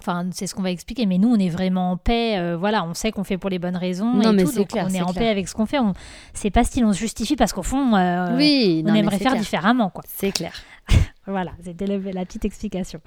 [0.00, 2.38] Enfin, c'est ce qu'on va expliquer, mais nous, on est vraiment en paix.
[2.38, 4.12] euh, voilà, on sait qu'on fait pour les bonnes raisons.
[4.14, 5.22] Non, et mais tout, donc clair, on est, en clair.
[5.24, 5.78] paix avec ce qu'on fait.
[5.78, 5.92] On...
[6.34, 9.32] C'est pas style, on se justifie parce qu'au fond, euh, Oui, on non, aimerait faire
[9.32, 9.40] clair.
[9.42, 10.02] différemment, quoi.
[10.06, 10.52] C'est clair.
[11.26, 13.00] Voilà, c'était la petite explication.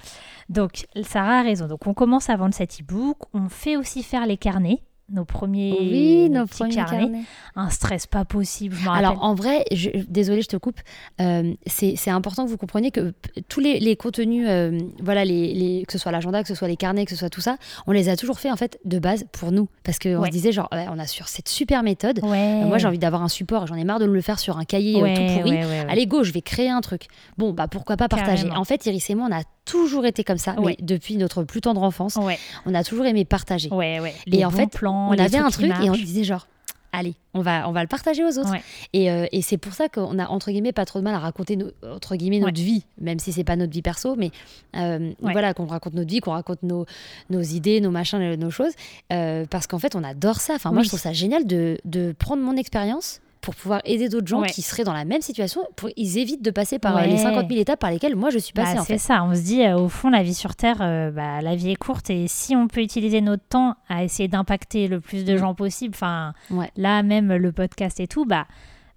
[0.48, 1.66] Donc, Sarah a raison.
[1.66, 3.18] Donc, on commence à vendre cet e-book.
[3.34, 6.98] On fait aussi faire les carnets, nos premiers, Oui, nos petits premiers carnets.
[7.00, 7.22] carnets.
[7.56, 8.88] Un stress pas possible, je.
[8.88, 10.80] Alors en vrai, je, désolée, je te coupe.
[11.20, 13.12] euh, c'est important que vous compreniez que
[13.48, 16.68] tous les, les contenus, euh, voilà, les, les- que ce soit l'agenda, que ce soit
[16.68, 18.98] les carnets, que ce soit tout ça, on les a toujours fait en fait de
[18.98, 20.28] base pour nous, parce qu'on Ouais.
[20.28, 22.20] se disait genre, ouais, on a sur cette super méthode.
[22.22, 22.62] ouais.
[22.62, 24.56] Euh, Moi, j'ai envie d'avoir un support, j'en ai marre de me le faire sur
[24.58, 25.58] un cahier tout pourri.
[25.88, 27.08] Allez, go, je vais créer un truc.
[27.36, 28.44] Bon, bah pourquoi pas partager.
[28.44, 28.60] Carrément.
[28.60, 30.76] En fait, Iris et moi, on a toujours été comme ça, Ouais.
[30.78, 33.70] mais depuis notre plus tendre enfance, Ouais, on a toujours aimé partager.
[33.70, 34.14] ouais.
[34.26, 36.46] Et en fait, plans, on avait un truc et on disait genre,
[36.92, 38.52] allez, on va, on va le partager aux autres.
[38.52, 38.62] Ouais.
[38.92, 41.18] Et, euh, et c'est pour ça qu'on a entre guillemets pas trop de mal à
[41.18, 41.58] raconter
[41.92, 44.30] entre guillemets notre vie, même si c'est pas notre vie perso, mais
[44.76, 45.32] euh, Ouais.
[45.32, 46.86] voilà qu'on raconte notre vie, qu'on raconte nos,
[47.30, 48.72] nos idées, nos machins, nos choses,
[49.12, 50.54] euh, parce qu'en fait on adore ça.
[50.54, 50.84] Enfin moi Oui.
[50.84, 54.48] je trouve ça génial de, de prendre mon expérience pour pouvoir aider d'autres gens Ouais.
[54.48, 57.08] qui seraient dans la même situation, pour ils évitent de passer par euh, Ouais.
[57.08, 58.98] les 50 000 étapes par lesquelles moi je suis passée Bah, c'est fait.
[58.98, 61.70] ça, on se dit euh, au fond la vie sur Terre, euh, bah, la vie
[61.70, 65.34] est courte et si on peut utiliser notre temps à essayer d'impacter le plus de
[65.34, 65.38] Mm.
[65.38, 66.70] gens possible, enfin Ouais.
[66.76, 68.46] là même le podcast et tout, bah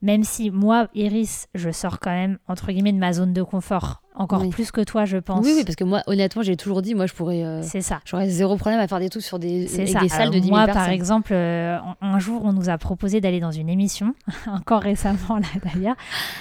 [0.02, 4.02] même si moi Iris, je sors quand même entre guillemets de ma zone de confort
[4.18, 4.50] encore Oui.
[4.50, 5.46] plus que toi, je pense.
[5.46, 7.44] Oui, oui, parce que moi, honnêtement, j'ai toujours dit, moi, je pourrais.
[7.44, 8.00] euh, C'est ça.
[8.06, 10.00] J'aurais zéro problème à faire des trucs sur des, C'est avec ça.
[10.00, 10.84] des salles Alors, de 10 000 moi, personnes.
[10.84, 14.14] par exemple, euh, un jour, on nous a proposé d'aller dans une émission,
[14.48, 15.96] encore récemment là d'ailleurs,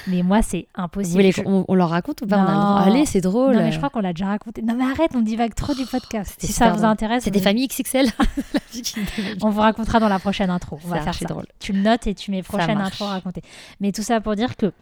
[0.07, 1.13] mais moi, c'est Vous impossible.
[1.17, 2.37] voulez Je- qu'on on leur raconte ou pas?
[2.37, 2.81] On a le droit.
[2.87, 2.93] Non.
[2.93, 3.55] Allez, c'est drôle.
[3.57, 4.63] Non, mais je crois qu'on l'a déjà raconté.
[4.63, 6.33] Non, mais arrête, on divague trop du podcast.
[6.33, 6.87] C'était Si ça vous drôle.
[6.91, 8.07] intéresse, C'est des familles XXL.
[9.43, 10.79] On vous racontera dans la prochaine intro.
[10.85, 11.25] On va faire ça.
[11.27, 11.47] drôle.
[11.61, 13.43] Tu le notes et tu mets prochaine intro racontée.
[13.81, 14.73] Mais tout ça pour dire que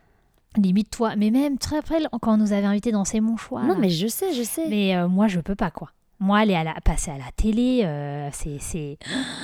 [0.56, 3.62] limite toi, mais même très après quand on nous avait invités dans C'est mon choix.
[3.62, 3.78] Non, là.
[3.80, 4.66] mais je sais, je sais.
[4.68, 5.90] Mais, euh, moi, je peux pas quoi.
[6.20, 8.98] Moi, aller à la, passer à la télé, euh, c'est c'est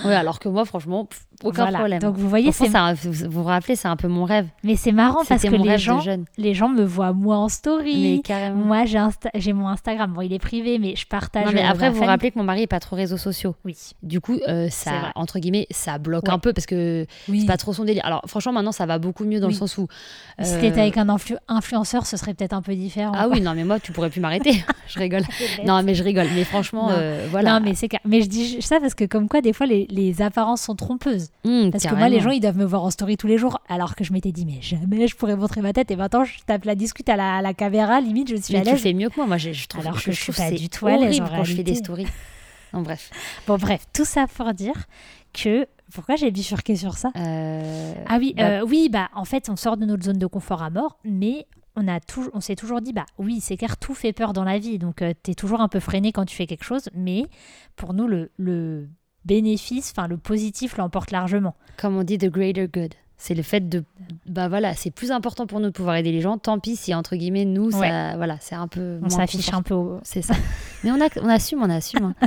[0.05, 1.79] Ouais, alors que moi, franchement, pff, aucun voilà.
[1.79, 1.99] problème.
[2.01, 4.47] Donc vous voyez, c'est vous vous rappelez, c'est un peu mon rêve.
[4.65, 6.01] mais c'est marrant parce que les gens,
[6.39, 8.17] les gens me voient moi en story.
[8.17, 8.65] Mais carrément.
[8.65, 10.13] Moi, j'ai Insta- j'ai mon Instagram.
[10.13, 11.47] Bon, il est privé, mais je partage.
[11.47, 13.55] Non, mais euh, après, vous vous rappelez que mon mari est pas trop réseaux sociaux.
[13.65, 13.77] Oui.
[14.03, 16.31] Du coup, euh, ça, entre guillemets, ça bloque Ouais.
[16.31, 17.41] un peu parce que Oui.
[17.41, 18.05] c'est pas trop son délire.
[18.05, 19.55] Alors, franchement, maintenant, ça va beaucoup mieux dans Oui.
[19.55, 19.87] le sens où.
[20.41, 23.13] Si euh, t'étais avec un influ- influenceur, ce serait peut-être un peu différent.
[23.15, 23.35] Ah quoi.
[23.35, 24.63] oui, non, mais moi, tu pourrais plus m'arrêter.
[24.89, 25.23] je rigole.
[25.65, 26.27] Non, mais je rigole.
[26.35, 27.59] Mais franchement, euh, voilà.
[27.59, 30.23] Non, mais c'est mais je dis ça parce que comme quoi des fois les, les
[30.23, 31.30] apparences sont trompeuses.
[31.45, 33.61] Hum, Parce que moi les gens ils doivent me voir en story tous les jours
[33.69, 36.39] alors que je m'étais dit mais jamais je pourrais montrer ma tête et maintenant je
[36.47, 38.81] tape la discute à la, à la caméra limite je suis Mais à tu l'aise.
[38.83, 39.27] fais mieux que moi.
[39.27, 41.19] Moi, je, je trouve, Alors je, que je trouve suis pas du tout à l'aise,
[41.19, 41.75] quand je fais des réalité.
[41.75, 42.07] stories.
[42.75, 43.11] Non, bref.
[43.47, 44.75] Bon bref tout ça pour dire
[45.33, 47.11] que pourquoi j'ai bifurqué sur ça?
[47.17, 50.27] Euh, Ah oui bah, euh, oui bah en fait on sort de notre zone de
[50.27, 53.77] confort à mort mais on a toujours on s'est toujours dit bah oui c'est clair
[53.77, 56.37] tout fait peur dans la vie donc tu t'es toujours un peu freiné quand tu
[56.37, 57.25] fais quelque chose mais
[57.77, 58.89] pour nous le, le
[59.25, 61.55] bénéfice enfin le positif l'emporte largement.
[61.77, 62.95] comme on dit, the greater good.
[63.23, 63.85] C'est le fait de.
[64.27, 66.39] Bah voilà, c'est plus important pour nous de pouvoir aider les gens.
[66.39, 68.17] Tant pis si, entre guillemets, nous, ça.
[68.17, 68.99] Voilà, c'est un peu.
[69.03, 70.33] On s'affiche un peu au, C'est ça.
[70.85, 72.05] mais on, a, on assume, on assume.
[72.05, 72.15] hein.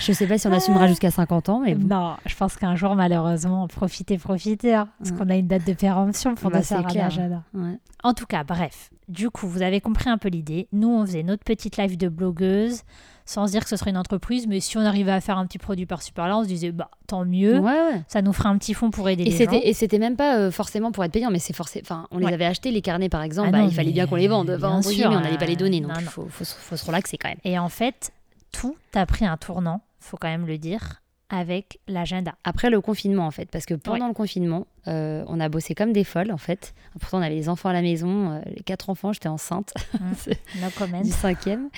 [0.00, 1.94] Je sais pas si on assumera jusqu'à 50 ans, mais bon.
[1.94, 4.74] Non, je pense qu'un jour, malheureusement, profitez, profitez.
[4.74, 5.16] hein, parce Ouais.
[5.18, 6.60] qu'on a une date de péremption pour Bah,
[6.94, 7.42] l'agenda.
[7.54, 7.78] Ouais.
[8.02, 8.90] En tout cas, bref.
[9.08, 10.68] Du coup, vous avez compris un peu l'idée.
[10.72, 12.82] Nous, on faisait notre petite live de blogueuse
[13.24, 14.46] sans dire que ce serait une entreprise.
[14.48, 16.72] Mais si on arrivait à faire un petit produit par super là, on se disait,
[16.72, 17.58] bah, tant mieux.
[17.58, 18.02] Ouais, ouais.
[18.08, 19.52] Ça nous fera un petit fond pour aider Et les gens.
[19.52, 21.82] et c'était même pas euh, forcément pour être payant, mais c'est forcément.
[21.84, 24.04] Enfin, on les avait achetés, les carnets par exemple, Ah bah, non, il fallait bien
[24.04, 24.46] mais qu'on les vende.
[24.56, 26.84] bien Enfin, guillemets, on n'allait pas les donner, euh, donc il faut, faut, faut se
[26.86, 27.38] relaxer quand même.
[27.44, 28.12] Et en fait,
[28.52, 32.34] tout a pris un tournant, faut quand même le dire, avec l'agenda.
[32.44, 34.08] Après le confinement, en fait, parce que pendant Ouais.
[34.08, 36.74] le confinement, euh, on a bossé comme des folles, en fait.
[37.00, 39.72] Pourtant, on avait les enfants à la maison, euh, les quatre enfants, j'étais enceinte
[40.18, 41.00] C'est- No comment.
[41.00, 41.70] du cinquième.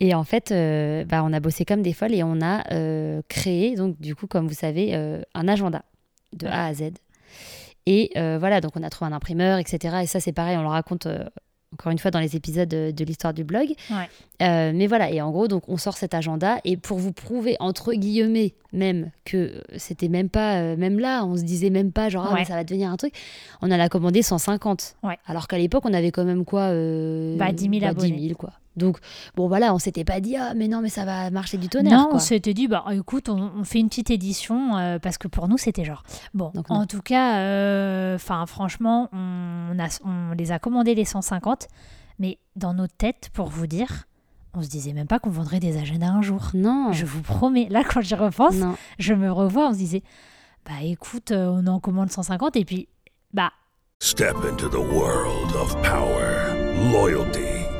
[0.00, 2.64] Et en fait, euh, bah, on a bossé comme des folles et on a
[3.28, 4.94] créé, donc du coup, comme vous savez,
[5.34, 5.84] un agenda
[6.32, 6.90] de A à Z.
[7.86, 9.98] Et voilà, donc on a trouvé un imprimeur, etc.
[10.02, 11.06] Et ça, c'est pareil, on le raconte
[11.72, 13.68] encore une fois dans les épisodes de, de l'histoire du blog.
[13.90, 14.08] Ouais.
[14.42, 17.56] Euh, mais voilà, et en gros, donc on sort cet agenda et pour vous prouver,
[17.60, 22.08] entre guillemets, même que c'était même pas, euh, même là, on se disait même pas
[22.08, 22.44] genre, ah, Ouais.
[22.44, 23.14] ça va devenir un truc,
[23.62, 24.96] on en a commandé 150.
[25.04, 25.16] Ouais.
[25.26, 28.18] Alors qu'à l'époque, on avait quand même quoi euh, Bah, 10 000 abonnés.
[28.20, 28.50] 000, quoi.
[28.80, 28.98] Donc,
[29.36, 31.96] bon, voilà, on s'était pas dit, ah, mais non, mais ça va marcher du tonnerre.
[31.98, 32.14] Non, quoi.
[32.16, 35.46] on s'était dit, bah écoute, on, on fait une petite édition euh, parce que pour
[35.48, 36.02] nous c'était genre.
[36.34, 41.04] Bon, Donc, en tout cas, euh, enfin franchement, on, a, on les a commandés les
[41.04, 41.68] 150,
[42.18, 44.06] mais dans notre tête, pour vous dire,
[44.54, 46.50] on se disait même pas qu'on vendrait des agendas un jour.
[46.54, 46.92] Non.
[46.92, 48.74] Je vous promets, là quand j'y repense, Non.
[48.98, 50.02] je me revois, on se disait,
[50.66, 52.88] bah écoute, euh, on en commande 150 et puis,
[53.32, 53.52] bah
[54.02, 56.56] Step into the world of power,
[56.90, 57.59] loyalty,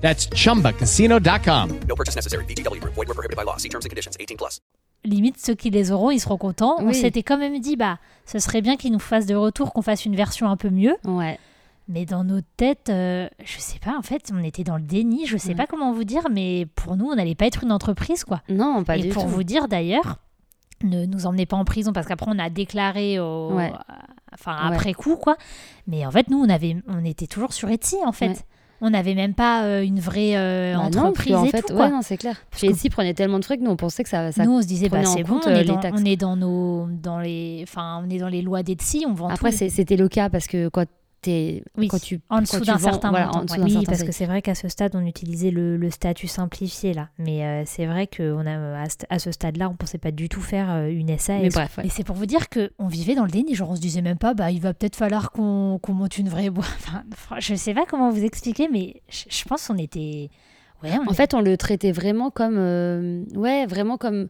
[0.00, 1.70] That's chumbacasino.com.
[1.88, 2.44] No purchase necessary.
[2.44, 2.94] VGW Group.
[2.94, 3.56] Void where prohibited by law.
[3.58, 4.16] See terms and conditions.
[4.18, 4.60] 18 plus.
[5.04, 6.76] limite ceux qui les auront, ils seront contents.
[6.80, 6.94] On Oui.
[6.94, 10.04] s'était quand même dit, bah ce serait bien qu'ils nous fassent de retour, qu'on fasse
[10.04, 10.96] une version un peu mieux.
[11.04, 11.38] Ouais.
[11.86, 15.24] Mais dans notre tête, euh, je sais pas, en fait, on était dans le déni,
[15.26, 15.54] je sais Ouais.
[15.54, 18.42] pas comment vous dire, mais pour nous, on n'allait pas être une entreprise, quoi.
[18.50, 19.28] Non, pas Et du pour tout.
[19.30, 20.16] vous dire d'ailleurs,
[20.82, 23.72] ne nous emmenez pas en prison parce qu'après on a déclaré au, Ouais.
[24.34, 25.36] enfin après coup quoi.
[25.86, 28.28] Mais en fait nous on avait, on était toujours sur Etsy en fait.
[28.28, 28.36] Ouais.
[28.80, 31.74] On n'avait même pas euh, une vraie euh, Bah non, entreprise et fait, tout.
[31.74, 32.36] ouais, non, c'est clair.
[32.56, 34.30] Chez Etsy prenait tellement de trucs, nous on pensait que ça.
[34.30, 34.44] ça...
[34.44, 36.16] Nous, on se disait, bah, en c'est bon, on euh, est, les dans, on est
[36.16, 39.96] dans nos, dans les, enfin, on est dans les lois d'Etsy, on vend Après, c'était
[39.96, 40.86] le cas parce que quand
[41.20, 43.54] t'es, Oui, quand tu, en dessous d'un certain voilà, montant.
[43.56, 43.62] ouais.
[43.62, 44.06] Oui, certain parce seuil.
[44.08, 47.08] que c'est vrai qu'à ce stade, on utilisait le, le statut simplifié là.
[47.18, 50.40] Mais euh, c'est vrai qu'à à, ce- à ce stade-là, on pensait pas du tout
[50.40, 51.42] faire euh, une SAS.
[51.42, 51.86] Mais bref, ouais.
[51.86, 53.54] Et c'est pour vous dire que on vivait dans le déni.
[53.54, 56.28] Genre, on se disait même pas, bah, il va peut-être falloir qu'on qu'on monte une
[56.28, 56.68] vraie boîte.
[57.12, 60.30] Enfin, je sais pas comment vous expliquer, mais je, je pense qu'on était.
[60.84, 64.28] Ouais, En fait, on le traitait vraiment comme, euh, ouais, vraiment comme,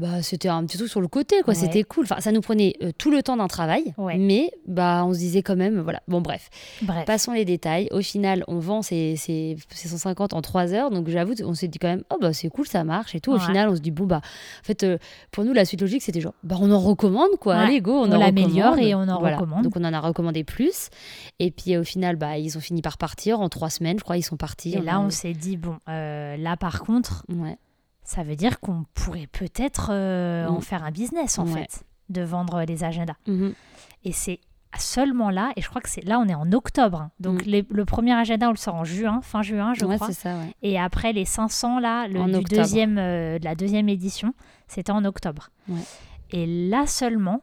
[0.00, 1.54] bah, c'était un petit truc sur le côté, quoi.
[1.54, 1.60] Ouais.
[1.60, 2.04] C'était cool.
[2.04, 4.16] Enfin, ça nous prenait euh, tout le temps d'un travail, Ouais.
[4.18, 6.00] mais bah, on se disait quand même, voilà.
[6.08, 6.48] Bon, bref,
[6.82, 7.04] Bref.
[7.04, 7.88] passons les détails.
[7.92, 11.68] Au final, on vend ces, ces, ces 150 en 3 heures, donc j'avoue, on s'est
[11.68, 13.32] dit quand même, oh bah c'est cool, ça marche et tout.
[13.32, 14.98] Au final, on se dit bon bah, en fait, euh,
[15.30, 17.56] pour nous, la suite logique, c'était genre, bah on en recommande, quoi.
[17.56, 19.36] Allez go, on, On en l'améliore et on en Voilà.
[19.36, 19.64] recommande.
[19.64, 20.88] Donc on en a recommandé plus.
[21.38, 24.16] Et puis au final, bah ils ont fini par partir en 3 semaines, je crois,
[24.16, 24.74] ils sont partis.
[24.74, 27.56] Et là, on s'est dit, bon, euh, là par contre, ouais.
[28.12, 30.62] Ça veut dire qu'on pourrait peut-être euh, en Mm.
[30.62, 31.60] faire un business en Ouais.
[31.68, 33.14] fait, de vendre les agendas.
[33.28, 33.52] Mhm.
[34.04, 34.40] Et c'est
[34.78, 37.02] seulement là, et je crois que c'est là, on est en octobre.
[37.02, 37.10] hein.
[37.20, 37.50] Donc Mm.
[37.50, 40.08] les- le premier agenda, on le sort en juin, fin juin, je ouais, crois.
[40.08, 40.54] c'est ça, ouais.
[40.62, 44.34] Et après les 500 là, le, du deuxième, euh, de la deuxième édition,
[44.66, 45.50] c'était en octobre.
[45.68, 45.78] Ouais.
[46.32, 47.42] Et là seulement,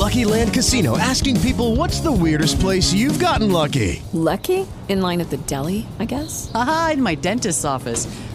[0.00, 4.00] Lucky Land Casino asking people what's the weirdest place you've gotten lucky?
[4.14, 4.64] Lucky?
[4.88, 6.50] In line at the deli, I guess?
[6.54, 8.08] Aha, in my dentist's office.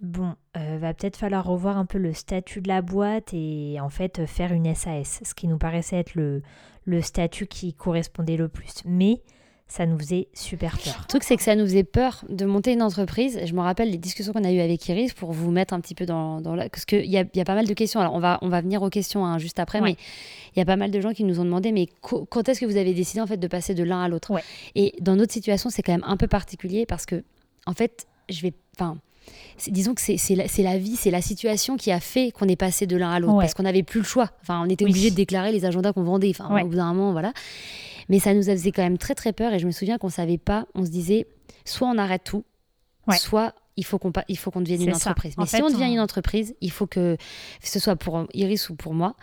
[0.00, 3.88] bon, euh, va peut-être falloir revoir un peu le statut de la boîte et en
[3.88, 6.42] fait euh, faire une SAS, ce qui nous paraissait être le,
[6.84, 8.82] le statut qui correspondait le plus.
[8.84, 9.22] Mais
[9.70, 10.96] ça nous faisait super peur.
[11.00, 13.38] Le truc, c'est que ça nous faisait peur de monter une entreprise.
[13.44, 15.94] Je me rappelle les discussions qu'on a eues avec Iris pour vous mettre un petit
[15.94, 16.70] peu dans, dans la...
[16.70, 18.00] Parce qu'il y y a pas mal de questions.
[18.00, 19.90] Alors, on va, on va venir aux questions hein, juste après, Ouais.
[19.90, 19.96] mais
[20.56, 22.64] il y a pas mal de gens qui nous ont demandé, mais quand est-ce que
[22.66, 24.30] vous avez décidé en fait de passer de l'un à l'autre?
[24.30, 24.42] Ouais.
[24.74, 27.22] Et dans notre situation, c'est quand même un peu particulier parce que,
[27.66, 28.54] en fait, je vais...
[28.74, 28.96] Enfin,
[29.68, 32.86] disons que c'est la, la vie, c'est la situation qui a fait qu'on est passé
[32.86, 33.44] de l'un à l'autre Ouais.
[33.44, 34.30] parce qu'on n'avait plus le choix.
[34.42, 34.90] Enfin, on était Oui.
[34.90, 36.30] obligé de déclarer les agendas qu'on vendait.
[36.30, 36.62] Enfin, Ouais.
[36.62, 37.32] au bout d'un moment, voilà.
[38.08, 40.38] Mais ça nous faisait quand même très très peur et je me souviens qu'on savait
[40.38, 41.26] pas, on se disait
[41.64, 42.44] soit on arrête tout,
[43.06, 43.16] Ouais.
[43.18, 45.10] soit il faut qu'on il faut qu'on devienne une ça.
[45.10, 45.34] entreprise.
[45.36, 47.94] En Mais si fait, on devient on- une entreprise, il faut que que ce soit
[47.96, 49.14] pour Iris ou pour moi,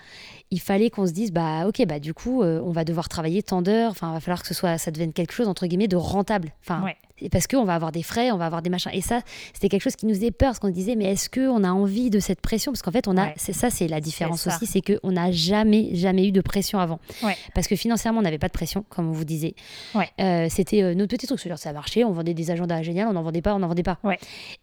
[0.51, 3.43] il fallait qu'on se dise bah OK, bah du coup, euh, on va devoir travailler
[3.43, 5.87] tant d'heures, enfin, il va falloir que ce soit ça devienne quelque chose entre guillemets
[5.89, 6.53] de rentable.
[6.61, 6.95] Enfin, Ouais.
[7.31, 8.91] Parce qu'on va avoir des frais, on va avoir des machins.
[8.93, 9.21] Et ça,
[9.53, 11.71] c'était quelque chose qui nous faisait peur, parce qu'on se disait, mais est-ce qu'on a
[11.71, 12.71] envie de cette pression?
[12.71, 13.33] Parce qu'en fait, on a, Ouais.
[13.37, 16.99] c'est ça, c'est la différence aussi, c'est qu'on n'a jamais, jamais eu de pression avant.
[17.23, 17.35] Ouais.
[17.53, 19.55] Parce que financièrement, on n'avait pas de pression, comme on vous disait.
[19.95, 20.09] Ouais.
[20.19, 23.13] Euh, c'était euh, notre petit truc, c'est-à-dire ça marchait, on vendait des agendas géniaux, on
[23.13, 23.97] n'en vendait pas, on n'en vendait pas.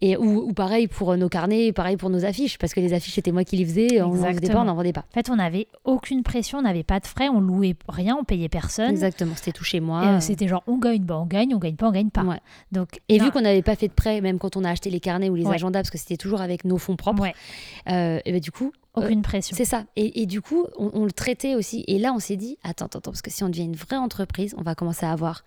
[0.01, 2.93] Et, ou, ou pareil pour euh, nos carnets, pareil pour nos affiches, parce que les
[2.93, 5.05] affiches, c'était moi qui les faisais, on n'en vendait pas, on n'en vendait pas.
[5.11, 8.25] En fait, on n'avait aucune pression, on n'avait pas de frais, on louait rien, on
[8.25, 8.91] payait personne.
[8.91, 10.03] Exactement, c'était tout chez moi.
[10.05, 12.23] Euh, C'était genre on gagne, bah on gagne, on gagne pas, on gagne pas.
[12.73, 14.91] Donc Et non, vu qu'on n'avait pas fait de prêt, même quand on a acheté
[14.91, 15.55] les carnets ou les Ouais.
[15.55, 17.35] agendas, parce que c'était toujours avec nos fonds propres, ouais,
[17.89, 19.57] euh, et ben, du coup, aucune pression.
[19.57, 19.85] C'est ça.
[19.97, 21.83] Et, et du coup, on, on le traitait aussi.
[21.87, 24.55] Et là, on s'est dit, attends, attends, parce que si on devient une vraie entreprise,
[24.59, 25.45] on va commencer à avoir,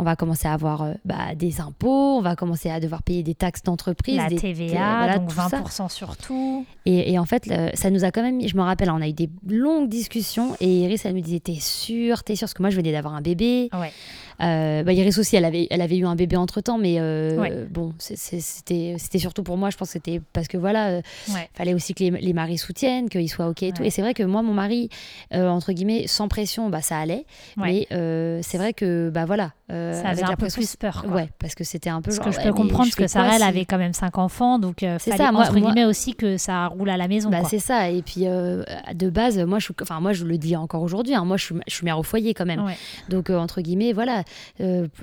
[0.00, 3.22] on va commencer à avoir euh, bah, des impôts, on va commencer à devoir payer
[3.22, 5.48] des taxes d'entreprise, La des- TVA, euh, voilà, donc tout ça.
[5.48, 6.64] 20% sur tout.
[6.86, 9.08] Et, et en fait, le- ça nous a quand même je me rappelle, on a
[9.08, 12.62] eu des longues discussions et Iris, elle me disait, t'es sûre, t'es sûre, parce que
[12.62, 13.68] moi, je venais d'avoir un bébé.
[13.74, 13.92] Ouais.
[14.42, 17.36] Euh, bah, Iris aussi, elle avait, elle avait eu un bébé entre temps, mais euh,
[17.38, 17.66] Ouais.
[17.70, 21.48] bon, c'était surtout pour moi, je pense que c'était parce que voilà, Ouais.
[21.54, 23.82] fallait aussi que les, les maris soutiennent, qu'ils soient OK et tout.
[23.82, 24.88] Et c'est vrai que moi, mon mari,
[25.32, 27.26] entre guillemets, sans pression, bah, ça allait.
[27.56, 29.52] Mais c'est vrai que, bah voilà.
[29.70, 31.02] Euh, Ça la un peu plus peur.
[31.02, 31.12] quoi.
[31.12, 33.06] Ouais, parce que c'était un peu Parce genre, que je peux comprendre je parce que
[33.06, 35.84] Sarah, elle avait quand même cinq enfants, donc euh, C'est ça, moi- entre moi- guillemets
[35.86, 37.30] aussi que ça roule à la maison.
[37.30, 37.88] Bah, c'est ça.
[37.90, 38.62] Et puis, euh,
[38.94, 41.54] de base, moi je, enfin, moi, je le dis encore aujourd'hui, hein, moi, je suis,
[41.68, 42.64] je suis mère au foyer quand même.
[42.64, 42.76] Ouais.
[43.08, 44.24] Donc, entre guillemets, voilà,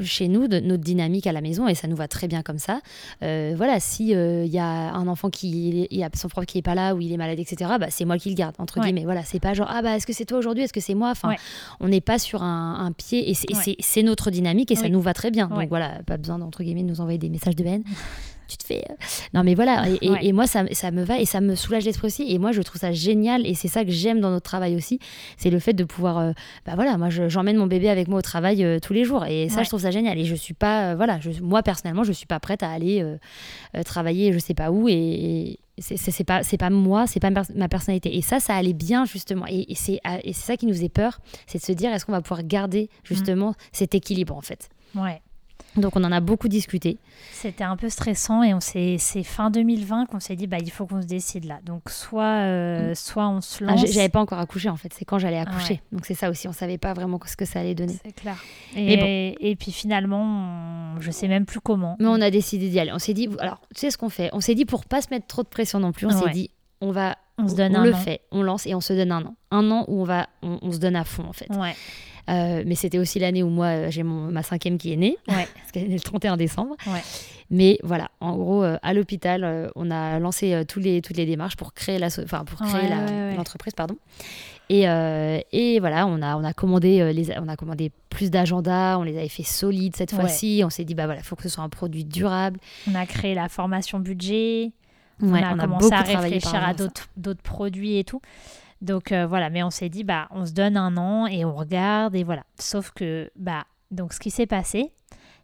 [0.03, 2.60] chez nous, de- notre dynamique à la maison, et ça nous va très bien comme
[2.60, 2.80] ça.
[3.21, 6.62] voilà, si il y a un enfant qui il y a son prof qui est
[6.62, 8.86] pas là ou il est malade, etc., bah, c'est moi qui le garde, entre Ouais.
[8.86, 9.03] guillemets.
[9.06, 11.10] Voilà, c'est pas genre, ah bah, est-ce que c'est toi aujourd'hui, est-ce que c'est moi?
[11.12, 11.36] Enfin,
[11.80, 13.34] on n'est pas sur un, un pied, et
[13.80, 15.48] c'est notre dynamique, et ça nous va très bien.
[15.48, 17.84] Donc, voilà, pas besoin, entre guillemets, de nous envoyer des messages de haine.
[18.50, 18.82] tu te fais.
[18.89, 18.93] euh,
[19.34, 19.89] Non, mais voilà.
[19.89, 20.20] Et, et- Ouais.
[20.22, 22.24] et moi, ça, ça me va et ça me soulage l'esprit aussi.
[22.32, 23.46] Et moi, je trouve ça génial.
[23.46, 25.00] Et c'est ça que j'aime dans notre travail aussi.
[25.36, 26.17] C'est le fait de pouvoir.
[26.17, 26.32] euh,
[26.65, 29.26] bah voilà, moi, je- j'emmène mon bébé avec moi au travail euh, tous les jours.
[29.26, 29.63] Et ça, Ouais.
[29.65, 30.17] je trouve ça génial.
[30.17, 30.91] Et je suis pas.
[30.91, 33.04] euh, voilà, je, moi, personnellement, je suis pas prête à aller
[33.86, 34.88] travailler je sais pas où.
[34.88, 38.16] Et, c'est pas c'est pas moi, c'est pas ma pers- ma personnalité.
[38.18, 39.46] Et ça, ça allait bien justement.
[39.48, 42.06] Et, et c'est et c'est ça qui nous faisait peur, c'est de se dire est-ce
[42.06, 44.70] qu'on va pouvoir garder justement cet équilibre en fait?
[44.96, 45.22] Ouais.
[45.76, 46.98] Donc on en a beaucoup discuté.
[47.32, 50.72] C'était un peu stressant et on s'est, c'est fin 2020 qu'on s'est dit bah il
[50.72, 51.60] faut qu'on se décide là.
[51.63, 53.86] Donc soit, euh, soit on se Ah, lance.
[53.91, 54.91] J'avais pas encore accouché en fait.
[54.93, 55.76] C'est quand j'allais accoucher.
[55.76, 55.82] ouais.
[55.91, 56.48] Donc c'est ça aussi.
[56.48, 57.96] On savait pas vraiment ce que ça allait donner.
[58.04, 58.43] C'est clair.
[58.76, 61.96] Et, et puis finalement, on- je sais même plus comment.
[62.00, 62.91] Mais on a décidé d'y aller.
[62.91, 64.30] On s'est dit, alors, tu sais ce qu'on fait?
[64.34, 66.32] On s'est dit, pour pas se mettre trop de pression non plus, on s'est Ouais.
[66.32, 66.50] dit,
[66.82, 67.17] on va.
[67.39, 67.98] On se donne on un le an.
[67.98, 69.36] fait, on lance et on se donne un an.
[69.52, 71.48] Un an où on, va, on, on se donne à fond en fait.
[71.56, 71.76] Ouais.
[72.30, 75.18] Euh, mais c'était aussi l'année où moi, euh, j'ai mon, ma cinquième qui est née,
[75.28, 75.48] Ouais.
[75.56, 76.76] parce qu'elle est née le 31 décembre.
[76.86, 77.02] Ouais.
[77.50, 81.26] Mais voilà, en gros, euh, à l'hôpital, euh, on a lancé tous les, toutes les
[81.26, 83.96] démarches pour créer enfin, pour créer Ouais, l'entreprise, pardon.
[84.70, 84.82] Et,
[85.54, 89.18] et voilà, on a, on a commandé, les, on a commandé plus d'agendas, on les
[89.18, 90.62] avait fait solides cette fois-ci.
[90.66, 92.60] On s'est dit, bah voilà, il faut que ce soit un produit durable.
[92.92, 94.74] On a créé la formation budget.
[95.22, 98.22] On a on commencé à réfléchir à d'autres produits et tout.
[98.82, 101.56] Donc euh, voilà, mais on s'est dit bah on se donne un an et on
[101.56, 102.44] regarde et voilà.
[102.60, 104.92] Sauf que bah donc ce qui s'est passé,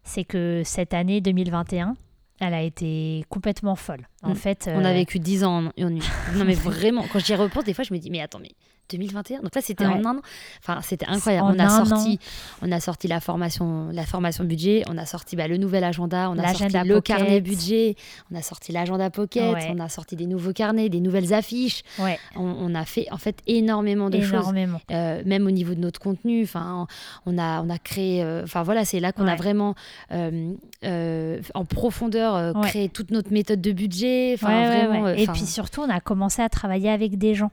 [0.02, 1.96] c'est que cette année 2021,
[2.40, 4.06] elle a été complètement folle.
[4.24, 4.36] En Mm.
[4.36, 6.00] fait, On a euh, vécu 10 ans en, en une.
[6.36, 8.52] Non, mais vraiment, quand j'y repense, des fois, je me dis, mais attends, mais
[8.90, 10.20] 2021 Donc là, c'était en un an.
[10.60, 11.48] Enfin, c'était incroyable.
[11.54, 12.18] On, a sorti,
[12.60, 16.28] on a sorti la formation, la formation budget, on a sorti bah, le nouvel agenda,
[16.30, 17.96] on a sorti le carnet budget,
[18.30, 19.68] on a sorti l'agenda pocket, Ouais.
[19.70, 21.82] on a sorti des nouveaux carnets, des nouvelles affiches.
[21.98, 24.32] ouais, On, on a fait en fait énormément de choses.
[24.32, 24.82] énormément.
[24.90, 26.42] Euh, même au niveau de notre contenu.
[26.42, 26.86] Enfin,
[27.24, 28.22] on a, on a créé.
[28.22, 29.74] euh, Enfin voilà, c'est là qu'on a vraiment
[30.12, 34.13] euh, en profondeur créé toute notre méthode de budget.
[34.34, 35.02] Enfin Ouais, ouais, vraiment.
[35.04, 35.10] ouais.
[35.12, 37.50] euh, Et puis surtout, on a commencé à travailler avec des gens.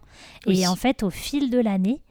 [0.48, 0.62] Oui.
[0.62, 2.02] Et en fait, au fil de l'année,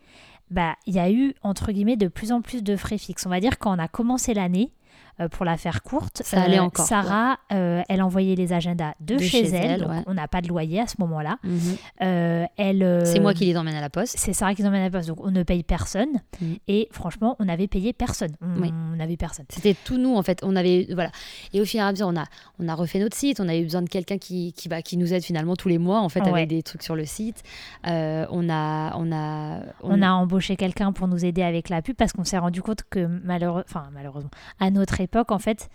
[0.51, 3.25] bah, il y a eu, entre guillemets, de plus en plus de frais fixes.
[3.27, 4.73] On va dire quand on a commencé l'année,
[5.21, 9.15] euh, pour la faire courte, Ça allait encore, Sarah, euh, elle envoyait les agendas de,
[9.17, 9.71] De chez, chez elle.
[9.73, 10.03] elle, donc ouais.
[10.07, 11.37] on n'a pas de loyer à ce moment-là.
[11.45, 11.61] mhm.
[12.03, 14.15] Euh, elle, euh, C'est moi qui les emmène à la poste.
[14.19, 16.09] c'est Sarah qui nous emmène à la poste, donc on ne paye personne.
[16.41, 16.45] Mm.
[16.69, 18.31] Et franchement, on avait payé personne.
[18.41, 18.73] On Oui.
[18.97, 19.45] n'avait personne.
[19.49, 20.41] C'était tout nous en fait.
[20.43, 21.11] On avait voilà.
[21.53, 22.25] Et au fur et à mesure, on a
[22.59, 23.41] on a refait notre site.
[23.41, 25.79] On a eu besoin de quelqu'un qui qui, bah, qui nous aide finalement tous les
[25.79, 26.31] mois en fait Ouais.
[26.31, 27.43] avec des trucs sur le site.
[27.87, 31.97] Euh, on a on a On a embauché quelqu'un pour nous aider avec la pub
[31.97, 35.69] parce qu'on s'est rendu compte que malheureux, enfin, malheureusement, à notre époque, en fait,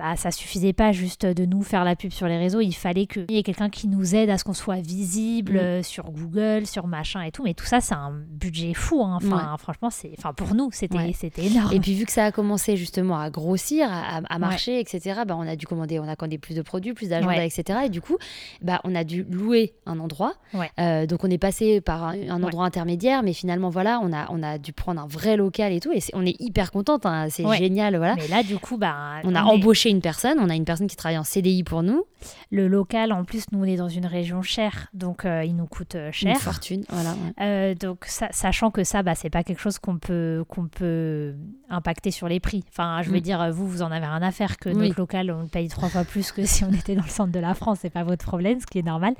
[0.00, 2.60] bah, ça suffisait pas juste de nous faire la pub sur les réseaux.
[2.60, 5.56] Il fallait qu'il y ait quelqu'un qui nous aide à ce qu'on soit visible Mm.
[5.58, 7.42] euh, sur Google, sur machin et tout.
[7.44, 9.02] Mais tout ça, c'est un budget fou.
[9.04, 9.18] hein.
[9.22, 11.12] Enfin, franchement, c'est, enfin, pour nous, c'était, Ouais.
[11.16, 11.72] c'était énorme.
[11.72, 15.20] Et puis vu que ça a commencé justement à grossir, à, à- marcher, etc.
[15.26, 17.46] Bah, on a dû commander, on a commandé plus de produits, plus d'agendas, Ouais.
[17.46, 17.80] etc.
[17.84, 18.16] Et du coup,
[18.62, 20.32] bah, on a dû louer un endroit.
[20.78, 24.42] Euh, donc on est passé par un, endroit intermédiaire, mais finalement voilà, on a on
[24.42, 25.92] a dû prendre un vrai local et tout.
[25.92, 27.04] Et on est hyper contente.
[27.06, 27.26] hein.
[27.30, 28.14] c'est génial, voilà.
[28.16, 30.86] Mais là, du coup, bah, On a est- embauché une personne, on a une personne
[30.86, 32.04] qui travaille en CDI pour nous,
[32.50, 33.12] le local.
[33.12, 36.06] En plus, nous, on est dans une région chère, donc euh, il nous coûte euh,
[36.08, 36.36] une cher.
[36.40, 37.10] fortune, voilà.
[37.10, 37.32] ouais.
[37.40, 41.34] Euh, donc, sa- sachant que ça, bah, c'est pas quelque chose qu'on peut, qu'on peut
[41.68, 42.64] impacter sur les prix.
[42.70, 43.22] Enfin, je veux Mm.
[43.22, 44.88] dire, vous, vous en avez rien à faire que Oui.
[44.88, 47.32] notre local, on le paye trois fois plus que si on était dans le centre
[47.32, 47.78] de la France.
[47.82, 49.14] C'est pas votre problème, ce qui est normal.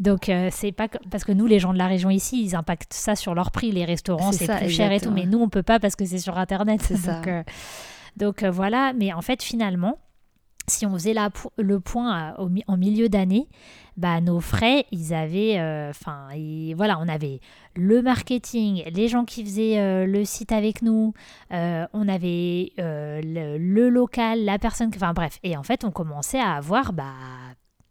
[0.00, 2.54] Donc, euh, c'est pas que- parce que nous, les gens de la région ici, ils
[2.56, 3.72] impactent ça sur leur prix.
[3.72, 5.10] Les restaurants, C'est plus cher et tout.
[5.10, 6.80] Mais nous, on peut pas parce que c'est sur Internet.
[6.82, 7.20] C'est ça.
[8.16, 8.92] Donc, euh, euh, voilà.
[8.92, 9.98] Mais en fait, finalement,
[10.68, 11.14] si on faisait
[11.58, 13.48] le point mi- en milieu d'année,
[13.96, 16.28] bah, nos frais, ils avaient, euh, enfin,
[16.76, 17.40] voilà, on avait
[17.74, 21.14] le marketing, les gens qui faisaient euh, le site avec nous,
[21.52, 25.90] euh, on avait euh, le, le local, la personne, enfin bref, et en fait, on
[25.90, 27.04] commençait à avoir bah,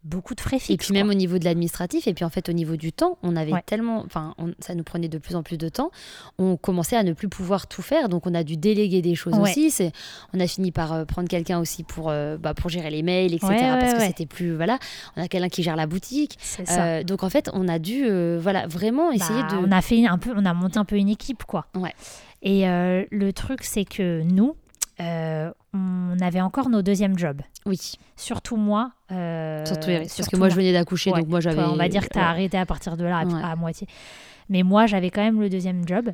[0.04, 0.70] beaucoup de frais fixes.
[0.70, 1.14] Et puis même quoi.
[1.14, 3.62] au niveau de l'administratif, et puis en fait au niveau du temps, on avait Ouais.
[3.64, 5.90] tellement, enfin ça nous prenait de plus en plus de temps,
[6.38, 9.34] on commençait à ne plus pouvoir tout faire, donc on a dû déléguer des choses
[9.34, 9.40] Ouais.
[9.50, 9.70] aussi.
[9.70, 9.92] C'est,
[10.34, 13.32] on a fini par euh, prendre quelqu'un aussi pour, euh, bah, pour gérer les mails,
[13.34, 13.48] etc.
[13.52, 14.78] Ouais, parce que c'était plus, voilà,
[15.16, 16.38] on a quelqu'un qui gère la boutique.
[16.70, 19.56] Euh, donc en fait on a dû, euh, voilà, vraiment essayer Bah, de.
[19.66, 21.66] On a fait un peu, on a monté un peu une équipe, quoi.
[21.76, 21.94] Ouais.
[22.42, 24.56] Et le truc, c'est que nous,
[25.00, 27.40] euh, on avait encore nos deuxièmes jobs.
[27.66, 27.78] Oui,
[28.16, 28.92] Surtout moi.
[29.10, 31.62] euh, surtout Iris, parce que moi je venais d'accoucher, Ouais, donc moi j'avais.
[31.62, 32.28] on va dire que tu as ouais.
[32.28, 33.42] arrêté à partir de là, à, Ouais.
[33.42, 33.86] à moitié.
[34.48, 36.10] Mais moi, j'avais quand même le deuxième job.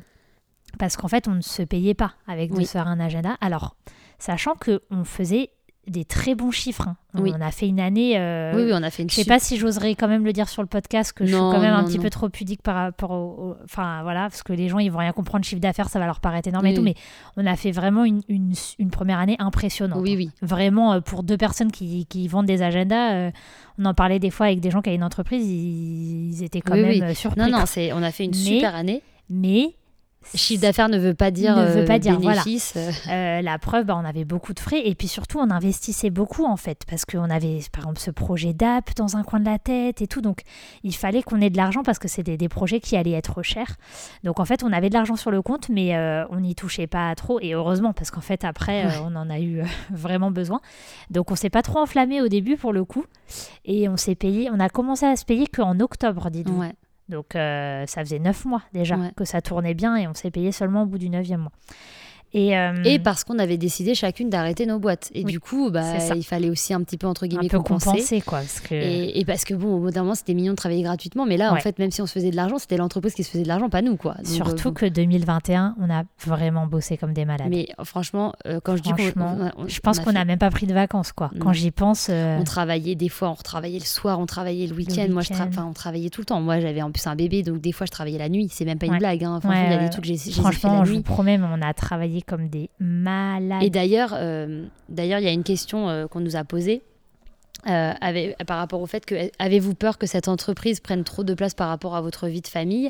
[0.77, 2.65] Parce qu'en fait, on ne se payait pas avec de Oui.
[2.65, 3.35] se faire un agenda.
[3.41, 3.75] Alors,
[4.19, 5.49] sachant qu'on faisait
[5.89, 6.87] des très bons chiffres.
[6.87, 6.95] hein.
[7.15, 7.31] Oui.
[7.35, 8.17] On a fait une année.
[8.19, 9.09] euh, Oui, oui, on a fait une.
[9.09, 11.39] je sais pas si j'oserais quand même le dire sur le podcast que je suis
[11.39, 13.15] quand même un non, petit peu trop pudique par rapport au,
[13.51, 16.05] au- Enfin voilà, parce que les gens ils vont rien comprendre, chiffre d'affaires, ça va
[16.05, 16.93] leur paraître énorme et tout, mais
[17.35, 19.99] on a fait vraiment une, une, une première année impressionnante.
[20.01, 20.29] Oui, oui.
[20.43, 23.31] Vraiment, euh, pour deux personnes qui, qui vendent des agendas, euh,
[23.79, 26.61] on en parlait des fois avec des gens qui avaient une entreprise, ils, ils étaient
[26.61, 27.15] quand même oui.
[27.15, 27.39] surpris.
[27.41, 29.01] Non, non, c'est, on a fait une Mais- super année.
[29.31, 29.75] Mais
[30.35, 32.73] Chiffre d'affaires ne veut pas dire, ne veut euh, pas dire bénéfice.
[32.75, 33.39] voilà.
[33.39, 36.45] Euh, la preuve, bah, on avait beaucoup de frais et puis surtout on investissait beaucoup
[36.45, 39.57] en fait parce qu'on avait par exemple ce projet d'app dans un coin de la
[39.57, 40.41] tête et tout, donc
[40.83, 43.77] il fallait qu'on ait de l'argent parce que c'était des projets qui allaient être chers.
[44.23, 46.87] Donc en fait on avait de l'argent sur le compte mais euh, on n'y touchait
[46.87, 50.31] pas trop et heureusement parce qu'en fait après euh, on en a eu euh, vraiment
[50.31, 50.59] besoin.
[51.09, 53.05] Donc on s'est pas trop enflammé au début pour le coup
[53.65, 56.59] et on s'est payé, on a commencé à se payer qu'en octobre, dites-vous.
[56.59, 56.73] Ouais.
[57.09, 59.11] Donc euh, ça faisait neuf mois déjà Ouais.
[59.17, 61.51] que ça tournait bien et on s'est payé seulement au bout du neuvième mois.
[62.33, 65.09] Et, euh, Et parce qu'on avait décidé chacune d'arrêter nos boîtes.
[65.15, 65.83] Et Oui, du coup, bah,
[66.15, 67.85] il fallait aussi un petit peu, entre un guillemets, peu compenser.
[67.89, 68.39] compenser quoi.
[68.39, 68.75] Parce que...
[68.75, 71.37] Et, et parce que bon, au bout d'un moment, c'était mignon de travailler gratuitement, mais
[71.37, 73.43] là, en fait, même si on se faisait de l'argent, c'était l'entreprise qui se faisait
[73.43, 74.13] de l'argent, pas nous, quoi.
[74.15, 77.47] Donc, Surtout euh, que 2021, on a vraiment bossé comme des malades.
[77.49, 80.19] Mais euh, franchement, euh, quand je dis Franchement, on a- on- je pense qu'on n'a
[80.21, 81.31] fait- même pas pris de vacances quoi.
[81.39, 85.07] Quand j'y pense, On travaillait des fois, on retravaillait le soir, on travaillait le week-end.
[85.09, 86.41] Moi, je tra- enfin, on travaillait tout le temps.
[86.41, 88.49] Moi, j'avais en plus un bébé, donc des fois, je travaillais la nuit.
[88.51, 88.99] C'est même pas une Ouais.
[88.99, 89.23] blague.
[89.23, 89.39] Hein.
[89.41, 91.73] Franchement, ouais, il y a des trucs que j'ai franchement, je vous promets, on a
[91.73, 93.63] travaillé comme des malades.
[93.63, 96.81] Et d'ailleurs, euh, d'ailleurs, il y a une question euh, qu'on nous a posée.
[97.67, 101.33] euh, avec- par rapport au fait que avez-vous peur que cette entreprise prenne trop de
[101.33, 102.89] place par rapport à votre vie de famille?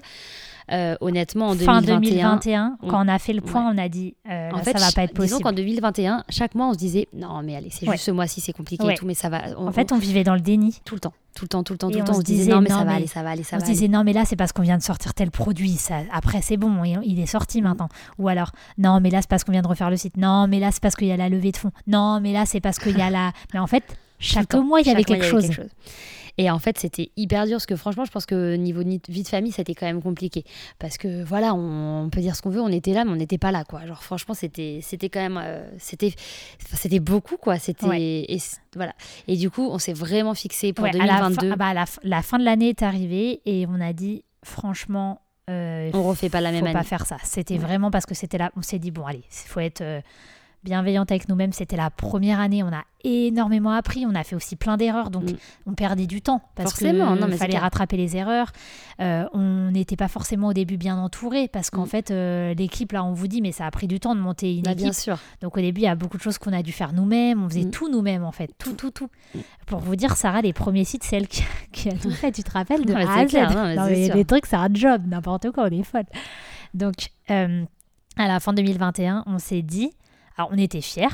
[0.71, 3.73] Euh, Honnêtement, en fin 2021, 2021, on- quand on a fait le point, Ouais.
[3.75, 5.43] on a dit euh, en là, fait, ça va pas être disons possible.
[5.43, 7.93] qu'en 2021, chaque mois, on se disait non, mais allez, c'est Ouais.
[7.95, 8.93] juste ce mois-ci, c'est compliqué Ouais.
[8.93, 9.41] et tout, mais ça va.
[9.57, 10.79] on- En fait, on vivait dans le déni.
[10.85, 12.19] tout le temps, tout le temps, tout le temps, Et tout le on temps, on
[12.19, 13.71] se disait non, mais ça va mais- aller, ça va aller, ça on va se
[13.71, 13.93] disait aller.
[13.93, 16.83] non mais là c'est parce qu'on vient de sortir tel produit ça après c'est bon
[16.83, 17.87] il est sorti maintenant.
[18.17, 20.17] Ou alors non mais là c'est parce qu'on vient de refaire le site.
[20.17, 21.71] Non mais là c'est parce qu'il y a la levée de fonds.
[21.87, 23.83] Non mais là c'est parce qu'il y a la mais en fait
[24.19, 25.49] chaque mois il y avait quelque chose
[26.41, 29.23] Et en fait, c'était hyper dur parce que franchement, je pense que niveau ni- vie
[29.23, 30.45] de famille, c'était quand même compliqué.
[30.79, 33.17] Parce que voilà, on, on peut dire ce qu'on veut, on était là, mais on
[33.17, 33.85] n'était pas là, quoi.
[33.85, 36.13] Genre, franchement, c'était, c'était quand même, euh, c'était,
[36.73, 37.59] c'était beaucoup, quoi.
[37.59, 38.01] C'était, Ouais.
[38.27, 38.37] et
[38.75, 38.93] voilà.
[39.27, 41.51] Et du coup, on s'est vraiment fixé pour Ouais, à la fin, 2022.
[41.51, 45.89] ah bah, la, la fin de l'année est arrivée et on a dit franchement euh,
[45.93, 46.73] on refait pas la même faut année.
[46.73, 47.59] pas faire ça c'était Ouais.
[47.59, 49.99] vraiment parce que c'était là on s'est dit bon allez il faut être euh,
[50.63, 54.57] bienveillante avec nous-mêmes c'était la première année on a énormément appris on a fait aussi
[54.57, 55.35] plein d'erreurs donc Mm.
[55.67, 58.51] on perdait du temps parce Forcément, que non, mais c'est fallait rattraper les erreurs
[58.99, 61.87] Euh, on n'était pas forcément au début bien entouré parce qu'en Mm.
[61.87, 64.57] fait euh, l'équipe là on vous dit mais ça a pris du temps de monter
[64.57, 65.17] une Bah, équipe bien sûr.
[65.41, 67.41] donc au début, il y a beaucoup de choses qu'on a dû faire nous-mêmes.
[67.41, 67.71] On faisait Mm.
[67.71, 69.09] tout nous-mêmes en fait, tout, tout, tout.
[69.67, 72.31] Pour vous dire, Sarah, les premiers sites, c'est elle qui, qui a tout fait.
[72.33, 73.29] Tu te rappelles de Non, A à Z.
[73.29, 74.15] clair, non, mais sûr.
[74.15, 76.03] les trucs, c'est un job, n'importe quoi, on est folle.
[76.73, 76.95] Donc
[77.31, 77.63] euh,
[78.17, 79.91] à la fin 2021, on s'est dit,
[80.39, 81.07] alors on était fiers.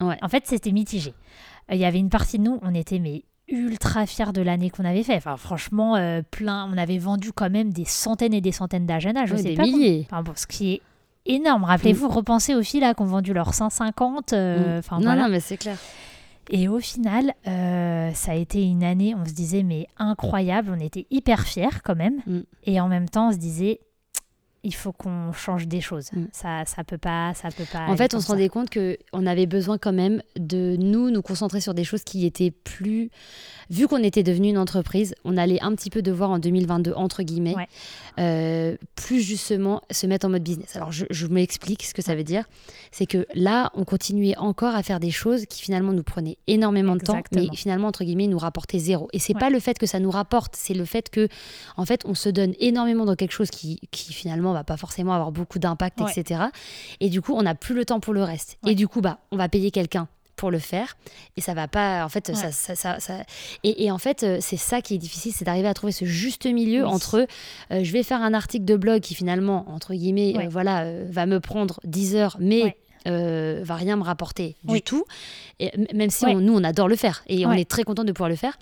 [0.00, 0.16] Ouais.
[0.22, 1.14] En fait, c'était mitigé.
[1.70, 4.70] Euh, Il y avait une partie de nous, on était mais ultra fiers de l'année
[4.70, 5.16] qu'on avait fait.
[5.16, 6.68] Enfin, franchement, euh, plein.
[6.72, 9.26] On avait vendu quand même des centaines et des centaines d'agendas.
[9.26, 10.06] Je Ouais, sais des pas milliers.
[10.10, 10.80] Enfin, bon, ce qui est
[11.26, 11.64] énorme.
[11.64, 14.32] Rappelez-vous, repensez aux filles là qui ont vendu leurs 150.
[14.32, 14.82] euh, Mm.
[14.92, 15.22] Non, voilà.
[15.24, 15.76] non, mais c'est clair.
[16.52, 20.72] Et au final, euh, ça a été une année, on se disait, mais incroyable.
[20.76, 22.22] On était hyper fiers quand même.
[22.26, 22.40] Mm.
[22.64, 23.80] Et en même temps, on se disait,
[24.62, 26.12] il faut qu'on change des choses.
[26.12, 26.24] Mm.
[26.32, 27.86] Ça, ça peut pas, ça peut pas.
[27.86, 28.32] En fait, on se ça.
[28.34, 32.04] rendait compte que on avait besoin quand même de nous nous concentrer sur des choses
[32.04, 33.10] qui étaient plus.
[33.70, 37.22] Vu qu'on était devenu une entreprise, on allait un petit peu devoir en 2022 entre
[37.22, 37.68] guillemets, Ouais.
[38.18, 40.74] euh, plus justement se mettre en mode business.
[40.76, 42.44] Alors, je, je m'explique ce que ça veut dire.
[42.90, 46.96] C'est que là, on continuait encore à faire des choses qui finalement nous prenaient énormément
[46.96, 49.08] de temps, mais finalement entre guillemets nous rapportaient zéro.
[49.12, 49.40] Et c'est Ouais.
[49.40, 51.28] pas le fait que ça nous rapporte, c'est le fait que
[51.76, 55.12] en fait on se donne énormément dans quelque chose qui, qui finalement va pas forcément
[55.14, 56.10] avoir beaucoup d'impact, Ouais.
[56.16, 56.42] etc.
[57.00, 58.58] Et du coup, on n'a plus le temps pour le reste.
[58.64, 58.72] Ouais.
[58.72, 60.96] Et du coup, bah, on va payer quelqu'un pour le faire
[61.36, 62.34] et ça va pas en fait Ouais.
[62.34, 63.24] ça, ça, ça, ça-
[63.62, 66.06] Et, et en fait euh, c'est ça qui est difficile c'est d'arriver à trouver ce
[66.06, 66.90] juste milieu Oui.
[66.90, 67.26] entre
[67.72, 70.46] euh, je vais faire un article de blog qui finalement entre guillemets Ouais.
[70.46, 72.76] euh, voilà euh, va me prendre 10 heures mais Ouais.
[73.08, 74.82] Euh, va rien me rapporter du Oui.
[74.82, 75.04] tout
[75.58, 76.34] et, même si Ouais.
[76.34, 78.58] on- nous on adore le faire et on est très content de pouvoir le faire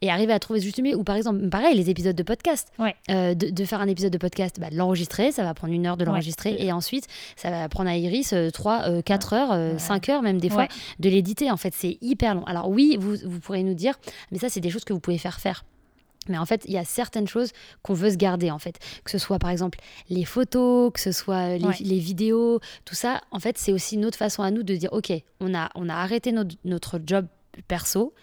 [0.00, 2.94] et arriver à trouver juste milieu ou par exemple pareil les épisodes de podcast Ouais.
[3.10, 5.86] euh, de, de faire un épisode de podcast, bah, de l'enregistrer, ça va prendre une
[5.86, 9.78] heure de l'enregistrer, et ensuite, ça va prendre à Iris 3, 4 heures, euh, Ouais.
[9.78, 10.66] 5 heures même des fois,
[10.98, 11.50] de l'éditer.
[11.50, 12.44] En fait, c'est hyper long.
[12.44, 13.94] Alors oui, vous, vous pourrez nous dire,
[14.30, 15.64] mais ça, c'est des choses que vous pouvez faire faire.
[16.28, 17.50] Mais en fait, il y a certaines choses
[17.82, 18.78] qu'on veut se garder, en fait.
[19.04, 21.74] Que ce soit, par exemple, les photos, que ce soit les, Ouais.
[21.80, 23.20] les vidéos, tout ça.
[23.30, 25.94] En fait, c'est aussi notre façon à nous de dire, OK, on a, on a
[25.94, 27.26] arrêté notre, notre job
[27.68, 28.14] perso,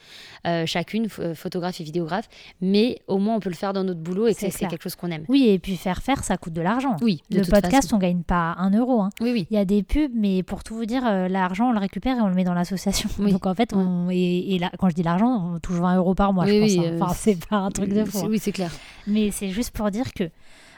[0.47, 2.27] euh, chacune, ph- photographe et vidéographe,
[2.61, 4.95] mais au moins on peut le faire dans notre boulot et que C'est quelque chose
[4.95, 5.25] qu'on aime.
[5.29, 6.95] Oui, et puis faire faire, ça coûte de l'argent.
[7.01, 7.95] Oui, de Le toute podcast, façon.
[7.97, 9.01] on gagne pas un euro.
[9.01, 9.09] hein.
[9.21, 9.47] Oui, oui.
[9.51, 12.17] Il y a des pubs, mais pour tout vous dire, euh, l'argent, on le récupère
[12.17, 13.09] et on le met dans l'association.
[13.19, 13.31] Oui.
[13.31, 16.15] Donc en fait, on, et, et là, quand je dis l'argent, on touche 20 euros
[16.15, 17.09] par mois, Oui, je pense.
[17.09, 17.11] hein.
[17.11, 18.19] euh, c'est pas un truc de fou.
[18.19, 18.27] Hein.
[18.29, 18.71] Oui, c'est clair.
[19.07, 20.29] Mais c'est juste pour dire que,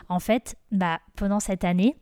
[0.09, 1.95] en fait, bah, pendant cette année,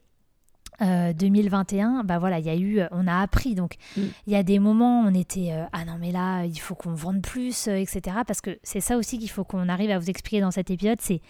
[0.81, 3.55] euh, 2021, bah voilà, il y a eu, euh, on a appris.
[3.55, 4.09] Donc, il Mm.
[4.27, 6.93] y a des moments, où on était, euh, ah non mais là, il faut qu'on
[6.93, 8.17] vende plus, euh, etc.
[8.25, 11.01] Parce que c'est ça aussi qu'il faut qu'on arrive à vous expliquer dans cet épisode,
[11.01, 11.21] c'est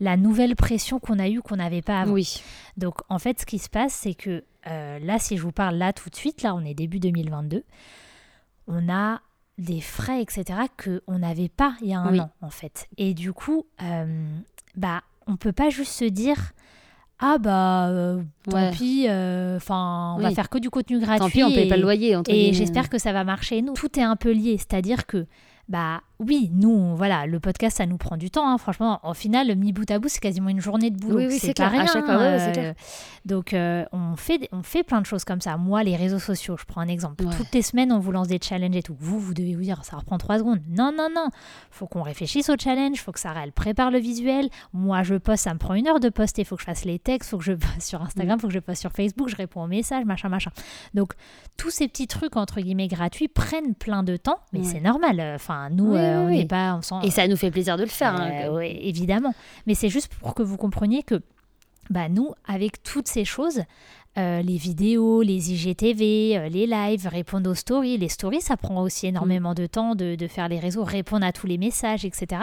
[0.00, 2.12] la nouvelle pression qu'on a eue qu'on n'avait pas avant.
[2.12, 2.42] Oui.
[2.76, 5.76] Donc en fait, ce qui se passe, c'est que euh, là, si je vous parle
[5.76, 7.64] là tout de suite, là, on est début 2022,
[8.66, 9.20] on a
[9.56, 10.44] des frais, etc.,
[10.82, 12.20] qu'on n'avait pas il y a un Oui.
[12.20, 12.88] an, en fait.
[12.96, 14.24] Et du coup, euh,
[14.76, 16.52] bah, on peut pas juste se dire.
[17.20, 18.70] Ah bah euh, tant Ouais.
[18.70, 21.18] pis, euh, on va faire que du contenu gratuit.
[21.18, 22.14] Tant pis, on paye et- pas le loyer.
[22.16, 23.60] Entre et j'espère que ça va marcher.
[23.62, 25.26] Nous, tout est un peu lié, c'est-à-dire que
[25.68, 28.48] bah oui, nous, voilà, le podcast, ça nous prend du temps.
[28.48, 28.58] hein.
[28.58, 31.18] Franchement, au final, mis bout à bout, c'est quasiment une journée de boulot.
[31.18, 31.80] Oui, oui, c'est pas clair.
[31.80, 31.86] À rien.
[31.92, 32.74] chaque fois, ouais, ouais, c'est euh, clair.
[33.24, 35.56] Donc, euh, on, fait, on fait plein de choses comme ça.
[35.56, 37.24] Moi, les réseaux sociaux, je prends un exemple.
[37.24, 37.34] Ouais.
[37.36, 38.96] Toutes les semaines, on vous lance des challenges et tout.
[38.98, 40.60] Vous, vous devez vous dire, ça reprend trois secondes.
[40.68, 41.28] Non, non, non.
[41.70, 42.98] faut qu'on réfléchisse au challenge.
[43.00, 44.48] faut que Sarah, elle prépare le visuel.
[44.72, 46.42] Moi, je poste, ça me prend une heure de poster.
[46.44, 47.30] faut que je fasse les textes.
[47.30, 48.06] faut que je poste sur Mm.
[48.06, 48.40] Instagram.
[48.40, 49.28] faut que je poste sur Facebook.
[49.28, 50.50] Je réponds aux messages, machin, machin.
[50.94, 51.12] Donc,
[51.56, 54.38] tous ces petits trucs, entre guillemets, gratuits, prennent plein de temps.
[54.52, 54.64] Mais Ouais.
[54.64, 55.20] c'est normal.
[55.34, 56.38] Enfin, nous, Oui, euh, oui, on oui.
[56.38, 56.76] n'est pas...
[56.76, 58.14] On sent, Et ça nous fait plaisir de le faire.
[58.14, 58.30] hein.
[58.50, 59.34] euh, évidemment.
[59.66, 61.20] Mais c'est juste pour que vous compreniez que
[61.90, 63.62] bah, nous, avec toutes ces choses,
[64.18, 68.82] euh, les vidéos, les IGTV, euh, les lives, répondre aux stories, les stories, ça prend
[68.82, 72.42] aussi énormément de temps de, de faire les réseaux, répondre à tous les messages, etc.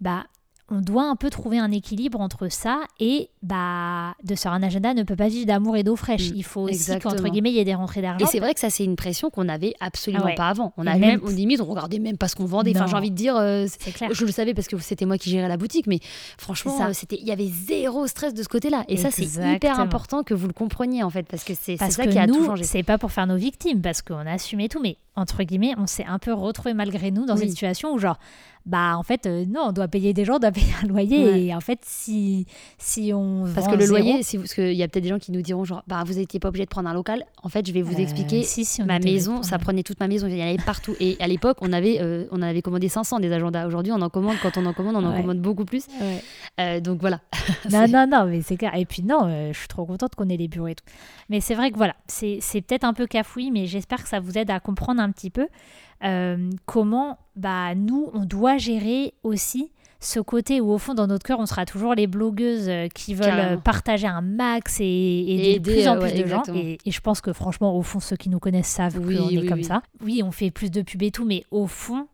[0.00, 0.24] Bah,
[0.70, 4.92] on doit un peu trouver un équilibre entre ça et bah, de sur un agenda
[4.92, 6.30] ne peut pas vivre d'amour et d'eau fraîche.
[6.30, 8.24] Mm, Il faut aussi qu'entre guillemets, il y ait des rentrées d'argent.
[8.24, 10.34] Et c'est vrai que ça, c'est une pression qu'on n'avait absolument Ah ouais.
[10.34, 10.74] pas avant.
[10.76, 12.72] On a même- même, on limite, on regardait même pas ce qu'on vendait.
[12.76, 14.10] Enfin, j'ai envie de dire, euh, clair.
[14.12, 16.00] je le savais parce que c'était moi qui gérais la boutique, mais
[16.36, 18.84] franchement, euh, c'était, il y avait zéro stress de ce côté-là.
[18.88, 21.88] Et ça, c'est hyper important que vous le compreniez en fait, parce que c'est, ça
[22.04, 22.64] que qui a nous, tout changé.
[22.64, 25.86] c'est pas pour faire nos victimes, parce qu'on a assumé tout, mais entre guillemets, on
[25.86, 27.44] s'est un peu retrouvé malgré nous dans Oui.
[27.44, 28.18] une situation où genre,
[28.66, 31.24] bah en fait, euh, non, on doit payer des gens, on doit payer un loyer,
[31.24, 31.42] Ouais.
[31.44, 32.46] et en fait, si,
[32.76, 35.08] si on Parce que le zéro- loyer, si vous- parce qu'il y a peut-être des
[35.08, 37.24] gens qui nous diront genre, bah vous n'étiez pas obligé de prendre un local.
[37.42, 38.42] En fait, je vais vous Euh, expliquer.
[38.42, 40.94] si, si, ma maison, ça prenait toute ma maison, il y en avait partout.
[41.00, 43.66] Et à l'époque, on avait, euh, on avait commandé 500 des agendas.
[43.66, 45.20] Aujourd'hui, on en commande, quand on en commande, on en Ouais.
[45.22, 45.86] commande beaucoup plus.
[46.00, 46.22] Ouais.
[46.60, 47.20] Euh, donc voilà.
[47.72, 48.74] Non, non, non, mais c'est clair.
[48.76, 50.84] Et puis non, je suis trop contente qu'on ait les bureaux et tout.
[51.28, 54.38] Mais c'est vrai que voilà, c'est peut-être un peu cafouille, mais j'espère que ça vous
[54.38, 55.46] aide à comprendre un petit peu
[56.04, 61.26] euh, comment bah, nous, on doit gérer aussi ce côté où au fond, dans notre
[61.26, 63.52] cœur, on sera toujours les blogueuses euh, qui veulent Carrément.
[63.54, 66.42] euh, partager un max et, et aider de plus en plus ouais, de gens.
[66.54, 69.28] Et, et je pense que franchement, au fond, ceux qui nous connaissent savent Oui, qu'on
[69.28, 69.64] est comme oui.
[69.64, 69.82] ça.
[70.02, 72.06] Oui, on fait plus de pub et tout, mais au fond,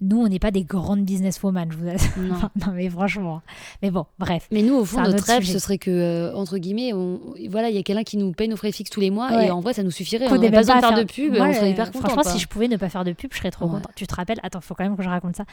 [0.00, 2.10] nous, on n'est pas des grandes businesswomen, je vous assure.
[2.22, 2.34] Non.
[2.66, 3.40] non, mais franchement.
[3.80, 4.48] Mais bon, bref.
[4.50, 5.52] Mais nous, au fond, notre rêve, sujet.
[5.54, 8.48] ce serait que, euh, entre guillemets, on, voilà, il y a quelqu'un qui nous paye
[8.48, 9.46] nos frais fixes tous les mois Ouais.
[9.46, 10.26] et en vrai, ça nous suffirait.
[10.26, 12.08] Qu'on On ait pas besoin de faire de pub, Moi, on serait hyper contents.
[12.08, 13.70] Franchement, si je pouvais ne pas faire de pub, je serais trop Ouais.
[13.72, 13.92] contente.
[13.94, 15.44] Tu te rappelles Attends, faut quand même que je raconte ça.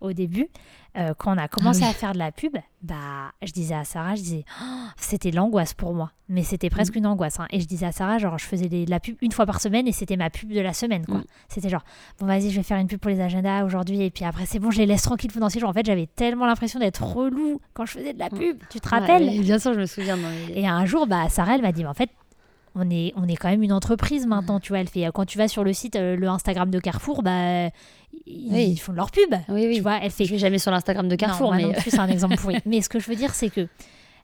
[0.00, 0.48] Au début,
[0.96, 1.90] euh, quand on a commencé Ah oui.
[1.90, 2.94] à faire de la pub, bah,
[3.42, 4.64] je disais à Sarah, je disais, Oh,
[4.96, 6.12] c'était l'angoisse pour moi.
[6.28, 6.98] Mais c'était presque Mm.
[6.98, 7.38] une angoisse.
[7.40, 7.46] hein.
[7.50, 9.86] Et je disais à Sarah, genre, je faisais de la pub une fois par semaine
[9.86, 11.18] et c'était ma pub de la semaine, quoi.
[11.18, 11.24] Mm.
[11.48, 11.84] C'était genre,
[12.18, 14.58] bon, vas-y, je vais faire une pub pour les agendas aujourd'hui et puis après, c'est
[14.58, 15.68] bon, je les laisse tranquilles pendant six jours.
[15.68, 18.58] En fait, j'avais tellement l'impression d'être relou quand je faisais de la pub.
[18.70, 20.16] Tu te Ouais, rappelles Bien sûr, je me souviens.
[20.16, 22.10] non, mais- et un jour, bah, Sarah, elle m'a dit, mais en fait,
[22.78, 24.80] on est, on est quand même une entreprise maintenant, tu vois.
[24.80, 27.66] Elle fait, quand tu vas sur le site, euh, le Instagram de Carrefour, bah,
[28.26, 28.64] ils Oui.
[28.72, 29.34] ils font leur pub.
[29.48, 29.76] Oui, oui.
[29.76, 30.24] Tu vois, elle fait.
[30.26, 32.58] Je vais jamais sur l'Instagram de Carrefour, non, mais c'est un exemple pourri.
[32.66, 33.66] Mais ce que je veux dire, c'est que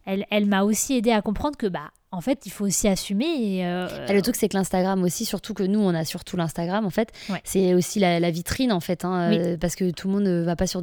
[0.05, 3.25] elle, elle m'a aussi aidé à comprendre que, bah, en fait, il faut aussi assumer.
[3.27, 6.85] Et, euh, le truc, c'est que l'Instagram aussi, surtout que nous, on a surtout l'Instagram,
[6.87, 7.41] en fait, Ouais.
[7.45, 9.39] c'est aussi la, la vitrine, en fait, hein, Oui.
[9.39, 10.81] euh, parce que tout le monde ne va pas sur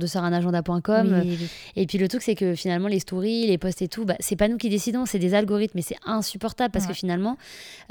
[1.21, 1.49] oui, oui.
[1.75, 4.35] Et puis le truc, c'est que finalement, les stories, les posts et tout, bah, c'est
[4.35, 6.91] pas nous qui décidons, c'est des algorithmes, et c'est insupportable parce Ouais.
[6.91, 7.37] que finalement,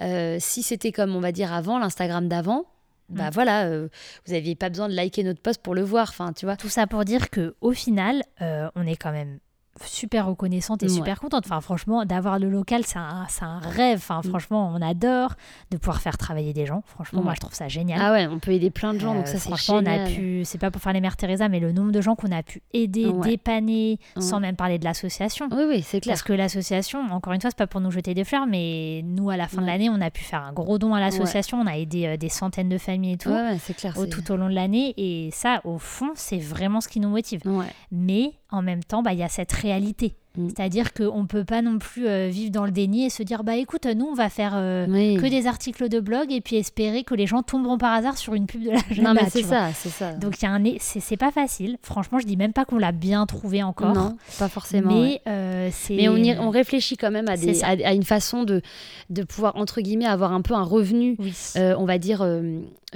[0.02, 2.64] euh, si c'était comme on va dire avant, l'Instagram d'avant,
[3.08, 3.30] bah Mm.
[3.32, 3.88] voilà, euh,
[4.26, 6.56] vous aviez pas besoin de liker notre post pour le voir, enfin, tu vois.
[6.56, 9.38] Tout ça pour dire que au final, euh, on est quand même
[9.86, 10.92] super reconnaissante et Ouais.
[10.92, 11.44] super contente.
[11.46, 13.26] Enfin, franchement, d'avoir le local, c'est un,
[13.60, 13.98] rêve.
[13.98, 14.28] Enfin, Mm.
[14.28, 15.34] franchement, on adore
[15.70, 16.82] de pouvoir faire travailler des gens.
[16.86, 18.00] Franchement, moi, je trouve ça génial.
[18.02, 20.06] Ah ouais, on peut aider plein de gens, donc Euh, ça c'est franchement, on a
[20.06, 22.42] pu, c'est pas pour faire les mères Teresa, mais le nombre de gens qu'on a
[22.42, 23.30] pu aider, Ouais.
[23.30, 25.48] dépanner, sans même parler de l'association.
[25.52, 26.12] Oui, oui, c'est clair.
[26.14, 29.30] Parce que l'association, encore une fois, c'est pas pour nous jeter des fleurs, mais nous,
[29.30, 31.60] à la fin de l'année, on a pu faire un gros don à l'association.
[31.60, 33.94] On a aidé euh, des centaines de familles et tout, c'est clair.
[33.96, 34.94] au- tout au long de l'année.
[34.96, 37.40] Et ça, au fond, c'est vraiment ce qui nous motive.
[37.44, 37.66] Ouais.
[37.90, 40.14] Mais en même temps, bah, il y a cette réalité.
[40.36, 40.48] Mm.
[40.48, 43.44] C'est-à-dire qu'on ne peut pas non plus euh, vivre dans le déni et se dire,
[43.44, 45.16] bah écoute, nous, on va faire euh, Oui.
[45.16, 48.34] que des articles de blog et puis espérer que les gens tomberont par hasard sur
[48.34, 49.02] une pub de l'agenda.
[49.02, 50.12] Non, mais c'est ça, c'est ça.
[50.12, 51.76] Donc y a un c'est c'est pas facile.
[51.82, 53.94] Franchement, je dis même pas qu'on l'a bien trouvé encore.
[53.94, 54.92] non, pas forcément.
[54.94, 55.20] mais ouais.
[55.28, 55.96] euh, c'est.
[55.96, 58.62] Mais on, y- on réfléchit quand même à, des, à, à une façon de,
[59.10, 61.34] de pouvoir, entre guillemets, avoir un peu un revenu, Oui.
[61.56, 62.20] on va dire,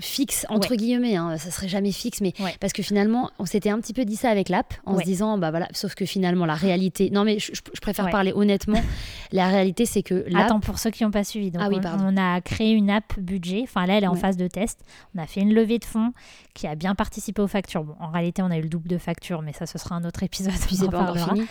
[0.00, 0.76] fixe entre Ouais.
[0.78, 2.54] guillemets hein, ça serait jamais fixe mais Ouais.
[2.60, 5.02] parce que finalement on s'était un petit peu dit ça avec l'app en Ouais.
[5.02, 7.50] se disant bah voilà sauf que finalement la réalité non mais je,
[7.82, 8.80] préfère parler honnêtement
[9.32, 11.76] la réalité c'est que l'app Attends, pour ceux qui n'ont pas suivi, donc Ah oui,
[11.84, 13.60] on, a créé une app budget.
[13.62, 14.80] Enfin, là, elle est en phase de test.
[15.16, 16.12] On a fait une levée de fonds
[16.52, 17.84] qui a bien participé aux factures.
[17.84, 20.04] Bon, en réalité, on a eu le double de factures, mais ça, ce sera un
[20.04, 20.52] autre épisode.
[20.66, 21.34] puis on c'est en pas encore parlera.
[21.34, 21.46] fini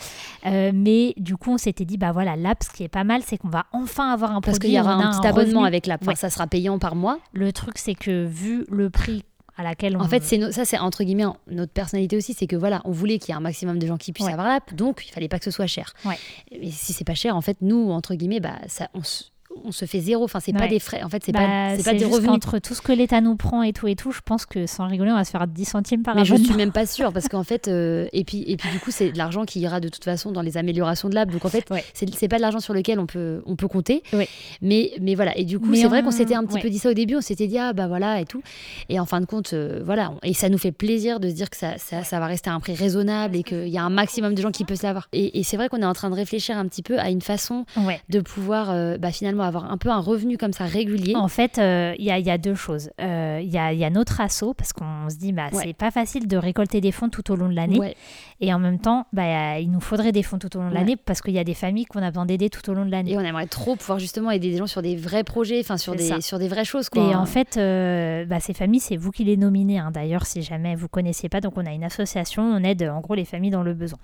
[0.47, 3.21] Euh, mais du coup, on s'était dit, bah voilà, l'app, ce qui est pas mal,
[3.25, 4.69] c'est qu'on va enfin avoir un parce produit.
[4.71, 5.67] qu'il y aura un petit abonnement revenu.
[5.67, 9.23] avec l'app Enfin, ça sera payant par mois Le truc, c'est que vu le prix
[9.57, 9.99] à laquelle on.
[10.01, 12.91] En fait, c'est no- ça, c'est entre guillemets notre personnalité aussi, c'est que voilà, on
[12.91, 14.33] voulait qu'il y ait un maximum de gens qui puissent Ouais.
[14.33, 15.93] avoir l'app, donc il fallait pas que ce soit cher.
[16.05, 16.17] Ouais.
[16.51, 19.25] Et si c'est pas cher, en fait, nous, entre guillemets, bah, ça, on, se,
[19.63, 20.23] on se fait zéro.
[20.23, 21.03] Enfin, c'est pas des frais.
[21.03, 22.29] En fait, c'est Bah, pas, c'est pas des revenus.
[22.29, 24.87] qu'entre tout ce que l'État nous prend et tout et tout, je pense que sans
[24.87, 26.47] rigoler, on va se faire 10 centimes par Mais je abonnement.
[26.49, 29.11] suis même pas sûre parce qu'en fait, euh, et puis et puis du coup, c'est
[29.11, 31.29] de l'argent qui ira de toute façon dans les améliorations de l'app.
[31.31, 31.83] Donc en fait, Ouais.
[31.93, 34.03] c'est c'est pas de l'argent sur lequel on peut on peut compter.
[34.13, 34.27] Ouais.
[34.61, 35.37] Mais mais voilà.
[35.37, 37.15] Et du coup, c'est vrai on- qu'on s'était un petit peu dit ça au début.
[37.15, 38.41] On s'était dit ah bah voilà et tout.
[38.89, 40.11] Et en fin de compte, euh, voilà.
[40.23, 42.53] Et ça nous fait plaisir de se dire que ça ça, ça va rester à
[42.53, 45.07] un prix raisonnable et qu'il y a un maximum de gens qui peuvent l'avoir.
[45.13, 47.21] Et, et c'est vrai qu'on est en train de réfléchir un petit peu à une
[47.21, 47.99] façon Ouais.
[48.09, 51.15] de pouvoir euh, bah, finalement avoir un peu un revenu comme ça régulier.
[51.15, 52.89] En fait, euh, il y, a, il y a deux choses.
[53.01, 55.63] Euh, Il y, a, il y a notre assaut, parce qu'on se dit, bah, Ouais.
[55.65, 57.79] c'est pas facile de récolter des fonds tout au long de l'année.
[57.79, 57.95] Ouais.
[58.39, 60.79] Et en même temps, bah, il nous faudrait des fonds tout au long de Ouais.
[60.79, 62.91] l'année, parce qu'il y a des familles qu'on a besoin d'aider tout au long de
[62.91, 63.11] l'année.
[63.11, 65.95] Et on aimerait trop pouvoir justement aider des gens sur des vrais projets, enfin sur
[65.95, 66.21] des ça.
[66.21, 67.03] sur des vraies choses quoi.
[67.11, 69.79] Et en fait, euh, bah, ces familles, c'est vous qui les nominez.
[69.79, 69.91] hein.
[69.91, 73.15] D'ailleurs, si jamais vous connaissiez pas, donc on a une association, on aide en gros
[73.15, 73.99] les familles dans le besoin.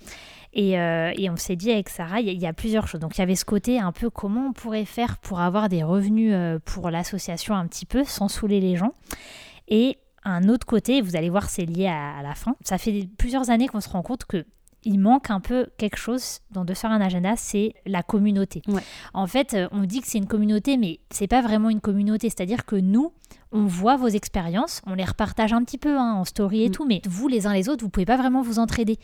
[0.54, 2.88] Et, euh, et on s'est dit avec Sarah, il y, a- il y a plusieurs
[2.88, 3.00] choses.
[3.02, 5.84] Donc il y avait ce côté un peu comment on pourrait faire pour avoir des
[5.84, 8.94] revenus euh, pour l'association un petit peu sans saouler les gens.
[9.68, 12.56] Et un autre côté, vous allez voir, c'est lié à, à la fin.
[12.64, 14.46] Ça fait plusieurs années qu'on se rend compte que
[14.84, 18.62] il manque un peu quelque chose dans Deux Sœurs un agenda, c'est la communauté.
[18.68, 18.82] Ouais.
[19.14, 22.30] En fait, euh, on dit que c'est une communauté, mais c'est pas vraiment une communauté.
[22.30, 23.12] C'est-à-dire que nous,
[23.52, 26.72] on voit vos expériences, on les repartage un petit peu hein, en story et Mm.
[26.72, 28.98] tout, mais vous, les uns les autres, vous pouvez pas vraiment vous entraider.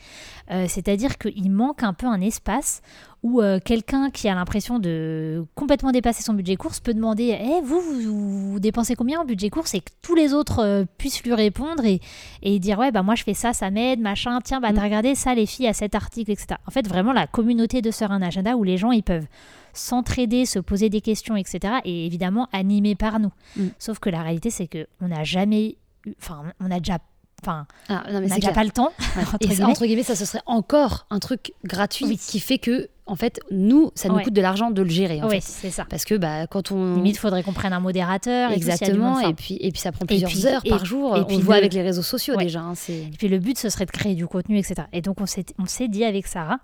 [0.50, 2.82] Euh, C'est-à-dire qu'il manque un peu un espace
[3.22, 7.62] où euh, quelqu'un qui a l'impression de complètement dépasser son budget course peut demander Eh,
[7.64, 9.72] vous, vous, vous dépensez combien en budget course?
[9.74, 12.00] et que tous les autres euh, puissent lui répondre et,
[12.42, 14.74] et dire ouais bah moi je fais ça ça m'aide machin tiens bah Mm.
[14.74, 17.90] t'as regardé ça les filles à cet article etc en fait vraiment la communauté de
[17.90, 19.26] Sœur un agenda où les gens ils peuvent
[19.74, 23.66] s'entraider se poser des questions etc et évidemment animés par nous Mm.
[23.78, 26.98] sauf que la réalité c'est que on n'a jamais eu enfin on a déjà
[27.42, 29.22] enfin Ah, non, mais on n'a pas le temps Ouais.
[29.22, 29.64] entre Et ça, guillemets.
[29.70, 32.16] entre guillemets, ça, ce serait encore un truc gratuit Oui.
[32.16, 34.22] qui fait que, en fait, nous, ça nous Ouais.
[34.24, 35.20] coûte de l'argent de le gérer.
[35.22, 36.94] En ouais c'est ça Parce que bah, quand on.
[36.94, 40.46] limite faudrait qu'on prenne un modérateur Exactement, et puis, et puis ça prend plusieurs puis-
[40.46, 41.18] heures par jour.
[41.18, 42.60] et on puis le voit avec les réseaux sociaux déjà.
[42.60, 42.72] hein.
[42.88, 44.76] Et puis le but, ce serait de créer du contenu, etc.
[44.94, 46.60] Et donc on s'est, on s'est dit avec Sarah,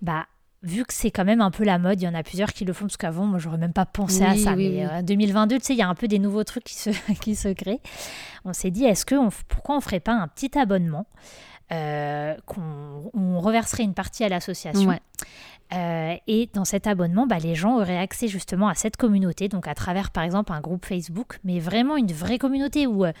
[0.00, 0.26] bah
[0.64, 2.64] vu que c'est quand même un peu la mode, il y en a plusieurs qui
[2.64, 4.54] le font, parce qu'avant, moi, j'aurais même pas pensé à ça.
[4.54, 4.90] oui, mais oui.
[4.90, 6.90] euh, 2022, tu sais, il y a un peu des nouveaux trucs qui se,
[7.20, 7.80] qui se créent.
[8.44, 11.06] On s'est dit, est-ce que on, pourquoi on ferait pas un petit abonnement
[11.72, 15.00] euh, qu'on on reverserait une partie à l'association Ouais.
[15.72, 19.66] Euh, et dans cet abonnement, bah, les gens auraient accès justement à cette communauté, donc
[19.66, 23.12] à travers par exemple un groupe Facebook, mais vraiment une vraie communauté où euh,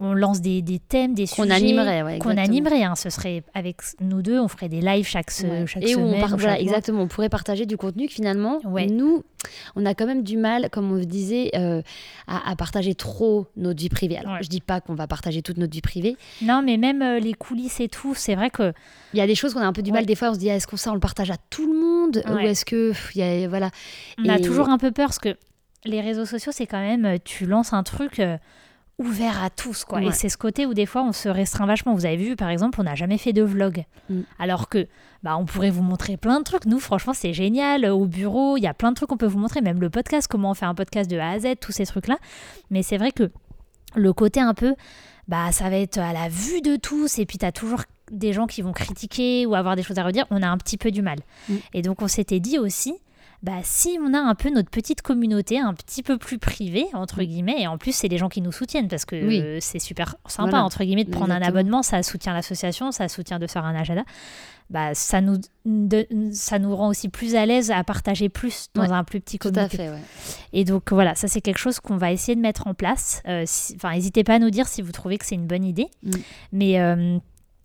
[0.00, 2.82] on lance des, des thèmes, des Qu'on sujets animerait, ouais, qu'on animerait.
[2.82, 2.96] hein.
[2.96, 5.66] Ce serait avec nous deux, on ferait des lives chaque, se- Ouais.
[5.66, 6.14] chaque et où semaine.
[6.16, 8.86] on par- voilà, exactement, on pourrait partager du contenu que finalement, Ouais.
[8.86, 9.22] nous,
[9.76, 11.82] on a quand même du mal, comme on disait, euh,
[12.26, 14.18] à, à partager trop notre vie privée.
[14.18, 16.16] Alors, je dis pas qu'on va partager toute notre vie privée.
[16.42, 18.72] Non, mais même les coulisses et tout, c'est vrai que
[19.14, 20.04] Il y a des choses qu'on a un peu du mal.
[20.06, 21.78] Des fois, on se dit, ah, est-ce qu'on ça, on le partage à tout le
[21.78, 21.91] monde
[22.28, 22.46] Ou Ouais.
[22.50, 23.70] est-ce que, pff, il y a, voilà.
[24.18, 25.36] on a toujours un peu peur parce que
[25.84, 28.36] les réseaux sociaux, c'est quand même, euh, tu lances un truc euh,
[28.98, 29.98] ouvert à tous, quoi.
[29.98, 30.06] Ouais.
[30.06, 31.94] Et c'est ce côté où des fois on se restreint vachement.
[31.94, 33.84] Vous avez vu, par exemple, on n'a jamais fait de vlog.
[34.08, 34.20] Mm.
[34.38, 34.86] Alors que,
[35.22, 36.66] bah, on pourrait vous montrer plein de trucs.
[36.66, 37.84] Nous, franchement, c'est génial.
[37.86, 39.60] Au bureau, il y a plein de trucs qu'on peut vous montrer.
[39.60, 42.18] Même le podcast, comment on fait un podcast de A à Z, tous ces trucs-là.
[42.70, 43.30] Mais c'est vrai que
[43.96, 44.74] le côté un peu,
[45.26, 47.18] bah, ça va être à la vue de tous.
[47.18, 47.82] Et puis, tu as toujours
[48.12, 50.26] des gens qui vont critiquer ou avoir des choses à redire.
[50.30, 51.18] On a un petit peu du mal.
[51.48, 51.54] Mm.
[51.74, 52.94] Et donc, on s'était dit aussi,
[53.42, 57.22] bah, si on a un peu notre petite communauté, un petit peu plus privée, entre
[57.24, 59.26] guillemets, et en plus, c'est les gens qui nous soutiennent parce que Mm.
[59.28, 59.40] Oui.
[59.40, 60.64] euh, c'est super sympa, Voilà.
[60.64, 64.04] entre guillemets, de prendre un abonnement, ça soutient l'association, ça soutient de faire un agenda.
[64.70, 65.36] Bah, ça, nous,
[65.66, 69.20] de- ça nous rend aussi plus à l'aise à partager plus dans Ouais, un plus
[69.20, 69.60] petit Tout comité.
[69.60, 70.00] à fait, ouais.
[70.54, 73.22] Et donc voilà, ça c'est quelque chose qu'on va essayer de mettre en place.
[73.28, 75.64] Euh, si- Enfin, n'hésitez pas à nous dire si vous trouvez que c'est une bonne
[75.64, 75.88] idée.
[76.04, 76.10] Mm.
[76.52, 77.18] Mais euh,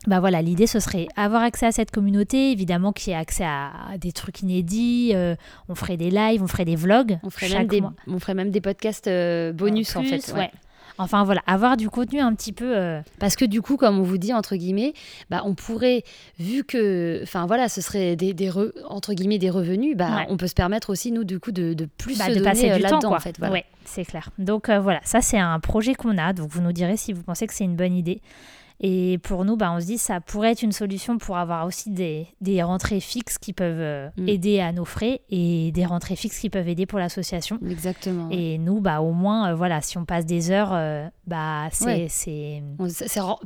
[0.07, 3.43] bah voilà, l'idée ce serait avoir accès à cette communauté, évidemment qu'il y ait accès
[3.45, 5.11] à, des trucs inédits.
[5.13, 5.35] euh,
[5.69, 7.93] on ferait des lives, on ferait des vlogs On ferait, chaque même des, mois.
[8.07, 10.33] on ferait même des podcasts euh, bonus, en plus, fait.
[10.33, 10.51] ouais.
[10.99, 12.75] Enfin voilà, avoir du contenu un petit peu.
[12.75, 14.93] euh, Parce que du coup, comme on vous dit, entre guillemets,
[15.29, 16.03] bah, on pourrait,
[16.39, 20.25] vu que, enfin voilà, ce serait des, des re- entre guillemets, des revenus, bah, Ouais.
[20.29, 22.71] on peut se permettre aussi, nous, du coup, de, de plus bah, se de passer
[22.71, 23.17] du temps, quoi.
[23.17, 23.37] en fait.
[23.37, 23.53] Voilà.
[23.53, 24.31] Ouais, c'est clair.
[24.39, 26.33] Donc euh, voilà, ça c'est un projet qu'on a.
[26.33, 28.19] Donc vous nous direz si vous pensez que c'est une bonne idée.
[28.79, 31.89] Et pour nous, bah, on se dit ça pourrait être une solution pour avoir aussi
[31.89, 34.27] des, des rentrées fixes qui peuvent euh, Mm.
[34.29, 37.59] aider à nos frais et des rentrées fixes qui peuvent aider pour l'association.
[37.67, 38.27] Exactement.
[38.27, 38.35] ouais.
[38.37, 41.85] Et nous, bah, au moins, euh, voilà, si on passe des heures, euh, bah, c'est,
[41.85, 42.07] Ouais.
[42.09, 42.61] c'est...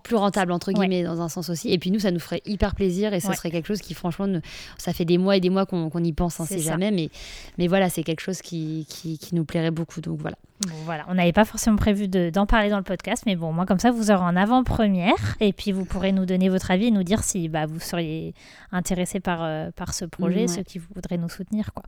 [0.04, 0.74] Plus rentable, entre Ouais.
[0.74, 1.72] guillemets, dans un sens aussi.
[1.72, 3.36] Et puis nous, ça nous ferait hyper plaisir et ça Ouais.
[3.36, 4.40] serait quelque chose qui, franchement, ne-
[4.78, 6.92] ça fait des mois et des mois qu'on qu'on y pense, hein, C'est jamais.
[6.92, 7.10] Mais,
[7.58, 10.02] mais voilà, c'est quelque chose qui, qui, qui nous plairait beaucoup.
[10.02, 10.38] Donc voilà.
[10.68, 13.52] Bon, voilà, on n'avait pas forcément prévu de- d'en parler dans le podcast, mais bon,
[13.52, 16.88] moi, comme ça, vous aurez en avant-première et puis vous pourrez nous donner votre avis
[16.88, 18.36] et nous dire si bah, vous seriez
[18.72, 20.48] intéressé par, euh, par ce projet, Ouais.
[20.48, 21.84] ceux qui voudraient nous soutenir, quoi.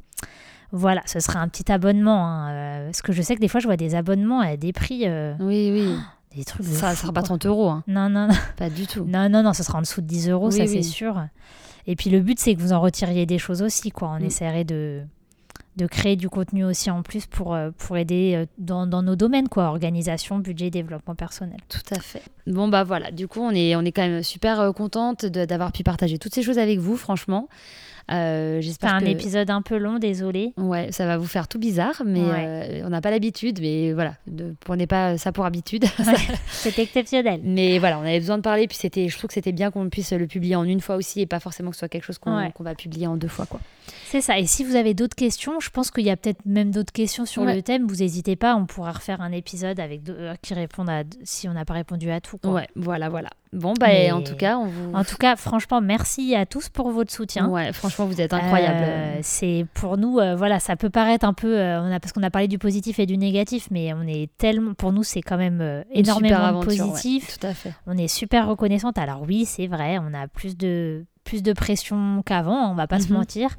[0.71, 3.59] Voilà, ce serait un petit abonnement, hein, euh, parce que je sais que des fois,
[3.59, 5.95] je vois des abonnements à des prix, euh, Oui, oui.
[6.35, 7.27] des trucs ça ne sera pas quoi.
[7.27, 7.69] 30 euros.
[7.69, 7.83] hein.
[7.85, 8.33] Non, non, non.
[8.57, 9.05] Pas du tout.
[9.05, 10.69] Non, non, non, ce sera en dessous de 10 euros, Oui, ça oui.
[10.69, 11.23] c'est sûr.
[11.85, 14.09] Et puis le but, c'est que vous en retiriez des choses aussi, quoi.
[14.09, 14.25] On Mm.
[14.25, 15.03] essaierait de,
[15.75, 19.15] de créer du contenu aussi en plus pour, euh, pour aider euh, dans, dans nos
[19.15, 19.65] domaines, quoi.
[19.69, 21.57] Organisation, budget, développement personnel.
[21.69, 22.21] Tout à fait.
[22.47, 25.71] Bon, bah voilà, du coup, on est, on est quand même super euh, contente d'avoir
[25.71, 27.49] pu partager toutes ces choses avec vous, franchement.
[28.11, 29.05] Euh, C'est J'espère un que...
[29.05, 30.53] épisode un peu long, désolé.
[30.57, 32.45] Ouais, ça va vous faire tout bizarre, mais Ouais.
[32.81, 35.85] euh, on n'a pas l'habitude, mais voilà, ne prenez pas ça pour habitude.
[36.51, 37.39] C'est exceptionnel.
[37.43, 39.89] mais voilà, on avait besoin de parler, puis c'était, je trouve que c'était bien qu'on
[39.89, 42.17] puisse le publier en une fois aussi, et pas forcément que ce soit quelque chose
[42.17, 42.51] qu'on Ouais.
[42.53, 43.59] qu'on va publier en deux fois, quoi.
[44.05, 44.37] C'est ça.
[44.39, 47.25] Et si vous avez d'autres questions, je pense qu'il y a peut-être même d'autres questions
[47.25, 47.55] sur Ouais.
[47.55, 47.87] le thème.
[47.87, 51.47] Vous n'hésitez pas, on pourra refaire un épisode avec deux- euh, qui répondent à si
[51.49, 52.37] on n'a pas répondu à tout.
[52.37, 52.51] quoi.
[52.51, 53.29] Ouais, voilà, voilà.
[53.51, 54.93] Bon, bah, Mais- en tout cas, on vous.
[54.93, 57.47] En tout cas, franchement, merci à tous pour votre soutien.
[57.49, 58.77] Ouais, franchement, vous êtes incroyables.
[58.83, 62.13] Euh, c'est pour nous, euh, voilà, ça peut paraître un peu, euh, on a, parce
[62.13, 65.21] qu'on a parlé du positif et du négatif, mais on est tellement, pour nous, c'est
[65.21, 67.37] quand même énormément aventure, ouais, positif.
[67.39, 67.73] tout à fait.
[67.85, 68.97] On est super reconnaissante.
[68.97, 72.99] Alors oui, c'est vrai, on a plus de plus de pression qu'avant, on va pas
[72.99, 73.13] se Mhm.
[73.17, 73.49] mentir,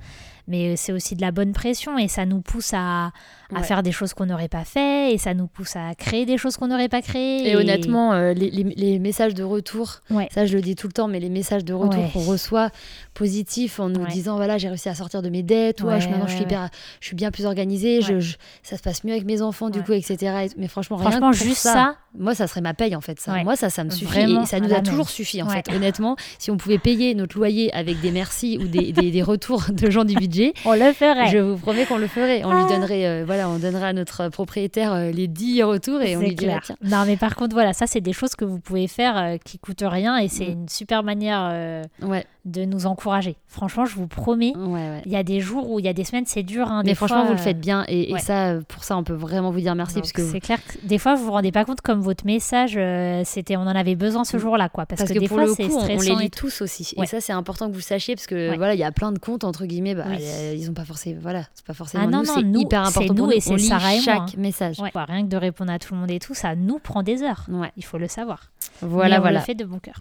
[0.49, 3.13] mais c'est aussi de la bonne pression et ça nous pousse à, à
[3.53, 3.63] Ouais.
[3.63, 6.57] faire des choses qu'on n'aurait pas fait et ça nous pousse à créer des choses
[6.57, 7.49] qu'on n'aurait pas créées.
[7.51, 10.29] Et honnêtement, euh, les, les- les messages de retour, Ouais.
[10.35, 12.11] ça je le dis tout le temps, mais les messages de retour Ouais.
[12.13, 12.71] qu'on reçoit
[13.15, 16.27] positifs en nous disant voilà j'ai réussi à sortir de mes dettes, ou je, maintenant
[16.27, 16.69] je, suis hyper-
[17.01, 19.93] je suis bien plus organisée, je- ça se passe mieux avec mes enfants du coup,
[19.93, 20.17] etc.
[20.47, 22.97] Et- Mais franchement, rien Franchement, que pour juste ça, ça, moi ça serait ma paye
[22.97, 23.21] en fait.
[23.21, 23.43] Ça.
[23.45, 25.69] Moi ça, ça me suffit Vraiment, et ça nous a toujours suffi en fait.
[25.75, 29.65] Honnêtement, si on pouvait payer notre loyer avec des merci ou des, des- des retours
[29.71, 30.34] de gens du budget,
[30.65, 31.29] on le ferait.
[31.29, 32.43] je vous promets qu'on le ferait.
[32.45, 32.61] On Ah.
[32.63, 36.21] lui donnerait, euh, voilà, on donnerait à notre propriétaire euh, les 10 retours et on
[36.21, 36.61] lui tiens.
[36.83, 39.59] Non, mais par contre, voilà, ça, c'est des choses que vous pouvez faire euh, qui
[39.59, 40.53] coûtent rien et c'est Mm.
[40.53, 43.37] une super manière euh, Ouais, de nous encourager.
[43.49, 45.03] Franchement, je vous promets, ouais, ouais.
[45.07, 46.69] il y a des jours où il y a des semaines, c'est dur.
[46.69, 49.03] hein, Mais des franchement, fois, vous le faites bien et, ça, euh, pour ça, on
[49.05, 51.31] peut vraiment vous dire merci donc parce que c'est clair que des fois, vous vous
[51.33, 54.41] rendez pas compte comme votre message, euh, c'était, on en avait besoin ce Mm.
[54.41, 54.85] jour-là, quoi.
[54.85, 56.19] Parce, parce que, que des pour fois, c'est coup, on, les stressant.
[56.19, 56.95] lit et tous aussi.
[57.01, 59.11] Et ça, c'est important que vous le sachiez parce que voilà, il y a plein
[59.13, 59.95] de comptes entre guillemets.
[59.95, 60.19] Bah, Oui.
[60.57, 62.27] ils ont pas forcément, voilà, c'est pas forcément Ah non, nous.
[62.27, 64.27] non, C'est nous, hyper important pour nous et c'est Sarah et moi, chaque hein.
[64.37, 64.81] message.
[64.81, 64.91] Ouais.
[64.95, 67.47] Rien que de répondre à tout le monde et tout, ça nous prend des heures.
[67.77, 68.51] Il faut le savoir.
[68.83, 69.39] Voilà, Mais on voilà.
[69.39, 69.95] le fait de bon cœur.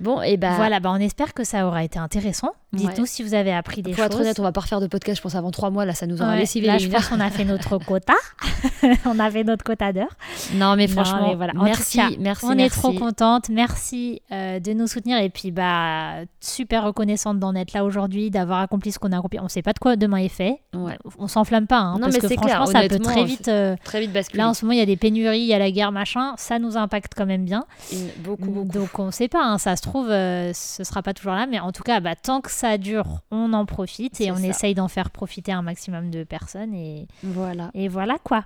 [0.00, 0.54] Bon, et bah.
[0.56, 2.52] Voilà, bah, on espère que ça aura été intéressant.
[2.74, 3.08] Dites-nous Ouais.
[3.08, 4.06] si vous avez appris des Pour choses.
[4.06, 5.84] être honnête, on va pas refaire de podcast, je pense, avant trois mois.
[5.84, 8.14] Là, ça nous aura Ouais, lessivé là, je pense qu'on a fait notre quota.
[9.06, 10.14] on a fait notre quota d'heures.
[10.54, 11.52] Non, mais Non, franchement, mais voilà.
[11.56, 12.64] En merci, cas, merci, on merci.
[12.78, 13.48] est trop contente.
[13.48, 18.60] Merci euh, de nous soutenir et puis bah super reconnaissante d'en être là aujourd'hui, d'avoir
[18.60, 19.38] accompli ce qu'on a accompli.
[19.40, 20.60] On sait pas de quoi demain est fait.
[20.74, 20.98] Ouais.
[21.18, 23.48] On s'enflamme pas, hein, Non, parce mais que c'est clair, franchement, ça peut très vite.
[23.48, 24.38] euh, Très vite basculer.
[24.42, 26.34] Là, en ce moment, il y a des pénuries, il y a la guerre, machin.
[26.36, 27.64] Ça nous impacte quand même bien.
[27.92, 28.68] Une- beaucoup, beaucoup.
[28.72, 29.44] Donc, on sait pas.
[29.44, 31.46] hein, ça se trouve, euh, ce sera pas toujours là.
[31.46, 34.46] Mais en tout cas, bah, tant que ça dure, on en profite et on ça.
[34.46, 36.74] essaye d'en faire profiter un maximum de personnes.
[36.74, 37.70] Et, Voilà.
[37.74, 38.44] et voilà quoi.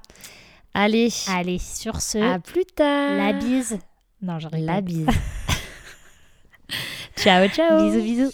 [0.75, 3.17] Allez, Allez, sur ce, à plus tard.
[3.17, 3.79] la bise.
[4.23, 4.67] Non, je rigole.
[4.67, 5.07] La bise.
[7.17, 7.91] ciao, ciao.
[7.91, 8.33] Bisous, bisous.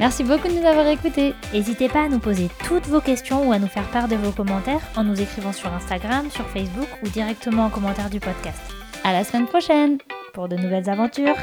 [0.00, 1.34] Merci beaucoup de nous avoir écoutés.
[1.52, 4.30] N'hésitez pas à nous poser toutes vos questions ou à nous faire part de vos
[4.30, 8.60] commentaires en nous écrivant sur Instagram, sur Facebook ou directement en commentaire du podcast.
[9.02, 9.98] À la semaine prochaine.
[10.34, 11.34] Pour de nouvelles aventures.